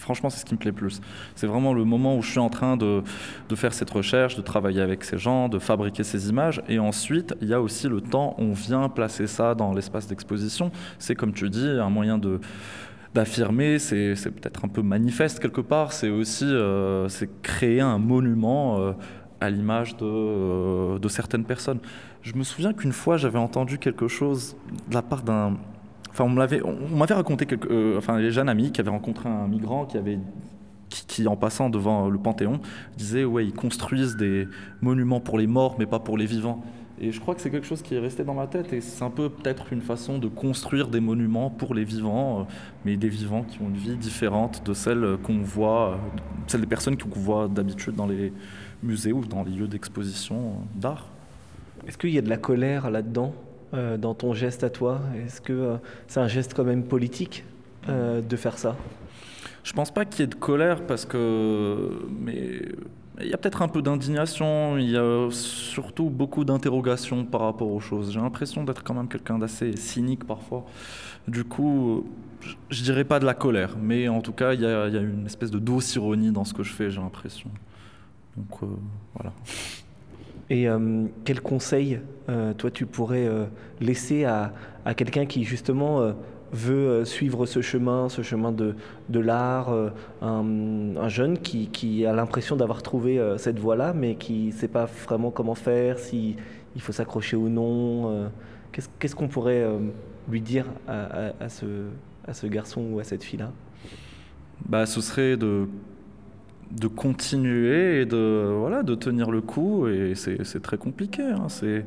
franchement, 0.00 0.30
c'est 0.30 0.40
ce 0.40 0.44
qui 0.44 0.54
me 0.54 0.58
plaît 0.58 0.70
le 0.70 0.76
plus. 0.76 1.00
C'est 1.34 1.46
vraiment 1.46 1.72
le 1.72 1.84
moment 1.84 2.16
où 2.16 2.22
je 2.22 2.30
suis 2.30 2.40
en 2.40 2.50
train 2.50 2.76
de, 2.76 3.02
de 3.48 3.54
faire 3.54 3.72
cette 3.72 3.90
recherche, 3.90 4.36
de 4.36 4.42
travailler 4.42 4.80
avec 4.80 5.04
ces 5.04 5.18
gens, 5.18 5.48
de 5.48 5.58
fabriquer 5.58 6.02
ces 6.02 6.28
images. 6.28 6.62
Et 6.68 6.78
ensuite, 6.78 7.34
il 7.40 7.48
y 7.48 7.54
a 7.54 7.60
aussi 7.60 7.88
le 7.88 8.00
temps, 8.00 8.34
on 8.38 8.52
vient 8.52 8.88
placer 8.88 9.26
ça 9.26 9.54
dans 9.54 9.72
l'espace 9.72 10.06
d'exposition. 10.06 10.72
C'est, 10.98 11.14
comme 11.14 11.32
tu 11.32 11.48
dis, 11.50 11.68
un 11.68 11.90
moyen 11.90 12.18
de 12.18 12.40
d'affirmer, 13.14 13.78
c'est 13.78 14.14
peut-être 14.14 14.64
un 14.64 14.68
peu 14.68 14.82
manifeste 14.82 15.40
quelque 15.40 15.60
part, 15.60 15.92
c'est 15.92 16.10
aussi 16.10 16.44
euh, 16.46 17.08
créer 17.42 17.80
un 17.80 17.98
monument 17.98 18.78
euh, 18.78 18.92
à 19.40 19.50
l'image 19.50 19.96
de, 19.96 20.04
euh, 20.04 20.98
de 20.98 21.08
certaines 21.08 21.44
personnes. 21.44 21.80
Je 22.22 22.34
me 22.34 22.44
souviens 22.44 22.72
qu'une 22.72 22.92
fois 22.92 23.16
j'avais 23.16 23.38
entendu 23.38 23.78
quelque 23.78 24.06
chose 24.06 24.56
de 24.88 24.94
la 24.94 25.02
part 25.02 25.22
d'un... 25.22 25.56
Enfin, 26.10 26.24
on 26.24 26.96
m'avait 26.96 27.14
raconté, 27.14 27.46
euh, 27.70 27.98
enfin, 27.98 28.18
les 28.18 28.30
jeunes 28.30 28.48
amis 28.48 28.72
qui 28.72 28.80
avaient 28.80 28.90
rencontré 28.90 29.28
un 29.28 29.46
migrant 29.46 29.86
qui 29.86 29.96
avait 29.96 30.18
qui, 30.88 31.28
en 31.28 31.36
passant 31.36 31.70
devant 31.70 32.08
le 32.08 32.18
Panthéon, 32.18 32.60
disait 32.96 33.24
ouais, 33.24 33.46
ils 33.46 33.52
construisent 33.52 34.16
des 34.16 34.48
monuments 34.80 35.20
pour 35.20 35.38
les 35.38 35.46
morts, 35.46 35.76
mais 35.78 35.86
pas 35.86 36.00
pour 36.00 36.18
les 36.18 36.26
vivants. 36.26 36.64
Et 37.00 37.12
je 37.12 37.20
crois 37.20 37.34
que 37.34 37.40
c'est 37.40 37.50
quelque 37.50 37.66
chose 37.66 37.80
qui 37.80 37.94
est 37.94 37.98
resté 37.98 38.24
dans 38.24 38.34
ma 38.34 38.46
tête, 38.46 38.72
et 38.72 38.80
c'est 38.80 39.04
un 39.04 39.10
peu 39.10 39.30
peut-être 39.30 39.72
une 39.72 39.80
façon 39.80 40.18
de 40.18 40.28
construire 40.28 40.88
des 40.88 41.00
monuments 41.00 41.48
pour 41.48 41.74
les 41.74 41.84
vivants, 41.84 42.40
euh, 42.40 42.42
mais 42.84 42.96
des 42.96 43.08
vivants 43.08 43.42
qui 43.42 43.62
ont 43.62 43.68
une 43.68 43.76
vie 43.76 43.96
différente 43.96 44.66
de 44.66 44.74
celle 44.74 45.16
qu'on 45.22 45.38
voit, 45.38 45.92
euh, 45.92 45.96
celle 46.48 46.60
des 46.60 46.66
personnes 46.66 46.98
qu'on 46.98 47.08
voit 47.08 47.48
d'habitude 47.48 47.94
dans 47.94 48.06
les 48.06 48.32
musées 48.82 49.12
ou 49.12 49.24
dans 49.24 49.44
les 49.44 49.52
lieux 49.52 49.68
d'exposition 49.68 50.54
d'art. 50.74 51.06
Est-ce 51.86 51.96
qu'il 51.96 52.10
y 52.10 52.18
a 52.18 52.22
de 52.22 52.28
la 52.28 52.36
colère 52.36 52.90
là-dedans, 52.90 53.32
euh, 53.72 53.96
dans 53.96 54.14
ton 54.14 54.35
geste 54.35 54.64
à 54.64 54.70
toi? 54.70 55.00
Est-ce 55.24 55.40
que 55.40 55.52
euh, 55.52 55.76
c'est 56.09 56.20
un 56.20 56.28
geste 56.28 56.54
quand 56.54 56.64
même 56.64 56.83
politique 56.83 57.44
euh, 57.88 58.20
de 58.20 58.37
faire 58.37 58.59
ça? 58.59 58.76
Je 59.62 59.72
pense 59.72 59.92
pas 59.92 60.04
qu'il 60.04 60.20
y 60.20 60.22
ait 60.24 60.26
de 60.26 60.35
colère 60.35 60.85
parce 60.87 61.04
que. 61.04 61.88
Mais 62.18 62.62
il 63.20 63.28
y 63.28 63.35
a 63.35 63.37
peut-être 63.37 63.62
un 63.62 63.68
peu 63.68 63.83
d'indignation, 63.83 64.78
il 64.78 64.90
y 64.90 64.96
a 64.96 65.28
surtout 65.30 66.09
beaucoup 66.09 66.44
d'interrogations 66.44 67.24
par 67.24 67.42
rapport 67.42 67.70
aux 67.70 67.80
choses. 67.80 68.12
J'ai 68.12 68.20
l'impression 68.20 68.64
d'être 68.64 68.83
quand 68.83 68.94
même 68.94 69.09
quelqu'un 69.09 69.38
d'assez 69.38 69.76
cynique 69.76 70.24
parfois. 70.24 70.64
Du 71.28 71.44
coup, 71.44 72.06
je, 72.70 72.83
dirais 72.83 73.04
pas 73.04 73.20
de 73.20 73.26
la 73.26 73.35
colère, 73.35 73.76
mais 73.78 74.09
en 74.09 74.22
tout 74.22 74.33
cas, 74.33 74.54
il 74.54 74.62
y 74.62 74.66
a, 74.66 74.87
une 74.87 75.26
espèce 75.26 75.50
de 75.50 75.59
douce 75.59 75.94
ironie 75.96 76.33
dans 76.33 76.44
ce 76.44 76.54
que 76.54 76.62
je 76.62 76.72
fais, 76.72 76.90
j'ai 76.90 77.00
l'impression. 77.00 77.50
Donc 78.38 78.70
voilà. 79.14 79.33
Et 80.50 80.68
euh, 80.68 81.06
quel 81.24 81.40
conseil, 81.40 82.00
euh, 82.28 82.52
toi, 82.54 82.70
tu 82.70 82.84
pourrais 82.84 83.26
euh, 83.26 83.44
laisser 83.80 84.24
à, 84.24 84.52
quelqu'un 84.96 85.24
qui, 85.24 85.44
justement, 85.44 86.00
euh, 86.00 86.12
veut 86.52 87.04
suivre 87.04 87.46
ce 87.46 87.62
chemin, 87.62 88.08
ce 88.08 88.22
chemin 88.22 88.50
de, 88.50 88.74
de 89.08 89.20
l'art, 89.20 89.72
un, 90.20 90.96
un 90.96 91.08
jeune 91.08 91.38
qui, 91.38 92.04
a 92.04 92.12
l'impression 92.12 92.56
d'avoir 92.56 92.82
trouvé 92.82 93.20
cette 93.36 93.60
voie-là, 93.60 93.92
mais 93.94 94.16
qui 94.16 94.46
ne 94.46 94.50
sait 94.50 94.66
pas 94.66 94.86
vraiment 94.86 95.30
comment 95.30 95.54
faire, 95.54 96.00
si 96.00 96.34
il 96.74 96.80
faut 96.80 96.90
s'accrocher 96.90 97.36
ou 97.36 97.48
non. 97.48 98.28
Qu'est-ce 98.72 99.14
qu'on 99.14 99.28
pourrait 99.28 99.64
lui 100.28 100.40
dire 100.40 100.66
à, 100.88 101.28
à- 101.28 101.32
à 101.38 101.48
ce, 101.48 101.66
à 102.26 102.34
ce 102.34 102.48
garçon 102.48 102.82
ou 102.90 102.98
à 102.98 103.04
cette 103.04 103.22
fille-là? 103.22 103.52
Bah, 104.68 104.86
ce 104.86 105.00
serait 105.00 105.36
de, 105.36 105.68
de 106.70 106.87
continuer 106.88 108.02
et 108.02 108.06
de, 108.06 108.54
voilà, 108.59 108.83
de 108.83 108.94
tenir 108.94 109.30
le 109.30 109.40
coup. 109.40 109.88
Et 109.88 110.14
c'est 110.14 110.62
très 110.62 110.78
compliqué. 110.78 111.22
hein. 111.22 111.48
C'est- 111.48 111.85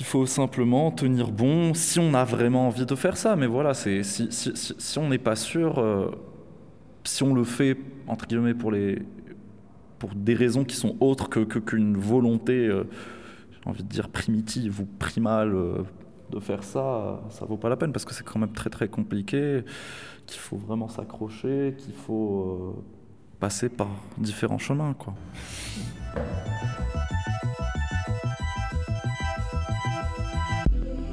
Il 0.00 0.04
faut 0.06 0.26
simplement 0.26 0.90
tenir 0.90 1.30
bon 1.30 1.74
si 1.74 2.00
on 2.00 2.14
a 2.14 2.24
vraiment 2.24 2.66
envie 2.68 2.86
de 2.86 2.94
faire 2.94 3.16
ça. 3.16 3.36
Mais 3.36 3.46
voilà, 3.46 3.74
si, 3.74 4.02
si, 4.04 4.28
si- 4.32 4.52
si 4.78 4.98
on 4.98 5.08
n'est 5.08 5.18
pas 5.18 5.36
sûr, 5.36 5.78
euh, 5.78 6.10
si 7.04 7.22
on 7.22 7.34
le 7.34 7.44
fait, 7.44 7.76
entre 8.08 8.26
guillemets, 8.26 8.54
pour, 8.54 8.72
les, 8.72 9.02
pour 9.98 10.10
des 10.14 10.34
raisons 10.34 10.64
qui 10.64 10.76
sont 10.76 10.96
autres 11.00 11.28
que 11.28 11.40
que- 11.40 11.58
qu'une 11.60 11.96
volonté, 11.96 12.66
euh, 12.68 12.84
j'ai 13.52 13.70
envie 13.70 13.82
de 13.84 13.88
dire, 13.88 14.08
primitive 14.08 14.80
ou 14.80 14.86
primale 14.98 15.54
euh, 15.54 15.82
de 16.30 16.40
faire 16.40 16.64
ça, 16.64 17.22
ça 17.30 17.44
vaut 17.46 17.56
pas 17.58 17.68
la 17.68 17.76
peine 17.76 17.92
parce 17.92 18.04
que 18.04 18.14
c'est 18.14 18.24
quand 18.24 18.38
même 18.40 18.52
très 18.52 18.70
très 18.70 18.88
compliqué 18.88 19.62
qu'il 20.26 20.40
faut 20.40 20.56
vraiment 20.56 20.88
s'accrocher, 20.88 21.74
qu'il 21.78 21.94
faut 21.94 22.84
passer 23.42 23.68
par 23.68 23.88
différents 24.18 24.60
chemins. 24.60 24.94
Quoi. 24.96 25.14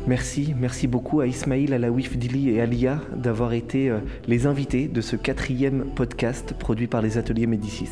Merci, 0.05 0.53
merci 0.55 0.85
beaucoup 0.85 1.21
à 1.21 1.25
Ismail, 1.25 1.73
Alaoui 1.73 2.07
Dili 2.17 2.51
et 2.51 2.61
Alia 2.61 3.01
d'avoir 3.15 3.53
été 3.53 3.89
euh, 3.89 3.97
les 4.27 4.45
invités 4.45 4.87
de 4.87 5.01
ce 5.01 5.15
quatrième 5.15 5.85
podcast 5.95 6.53
produit 6.53 6.85
par 6.85 7.01
les 7.01 7.17
ateliers 7.17 7.47
Médicis. 7.47 7.89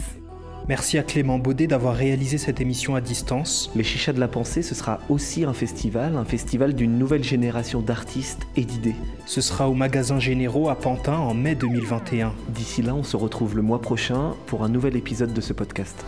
Merci 0.70 0.98
à 0.98 1.04
Clément 1.04 1.40
Baudet 1.40 1.66
d'avoir 1.66 1.96
réalisé 1.96 2.38
cette 2.38 2.60
émission 2.60 2.96
à 2.96 3.00
distance. 3.00 3.72
Les 3.74 3.86
Chichas 3.86 4.12
de 4.12 4.20
la 4.20 4.28
Pensée, 4.28 4.62
ce 4.62 4.76
sera 4.76 5.00
aussi 5.08 5.46
un 5.46 5.54
festival, 5.54 6.18
un 6.18 6.26
festival 6.26 6.74
d'une 6.74 6.98
nouvelle 6.98 7.24
génération 7.24 7.80
d'artistes 7.80 8.46
et 8.58 8.66
d'idées. 8.66 8.96
Ce 9.26 9.40
sera 9.40 9.70
au 9.70 9.74
magasin 9.74 10.20
Généraux 10.20 10.68
à 10.68 10.76
Pantin 10.76 11.16
en 11.16 11.34
mai 11.34 11.56
2021. 11.56 12.34
D'ici 12.50 12.82
là, 12.82 12.96
on 12.96 13.04
se 13.04 13.16
retrouve 13.16 13.56
le 13.56 13.62
mois 13.62 13.80
prochain 13.80 14.34
pour 14.46 14.66
un 14.66 14.70
nouvel 14.70 14.98
épisode 14.98 15.32
de 15.32 15.40
ce 15.40 15.54
podcast. 15.54 16.06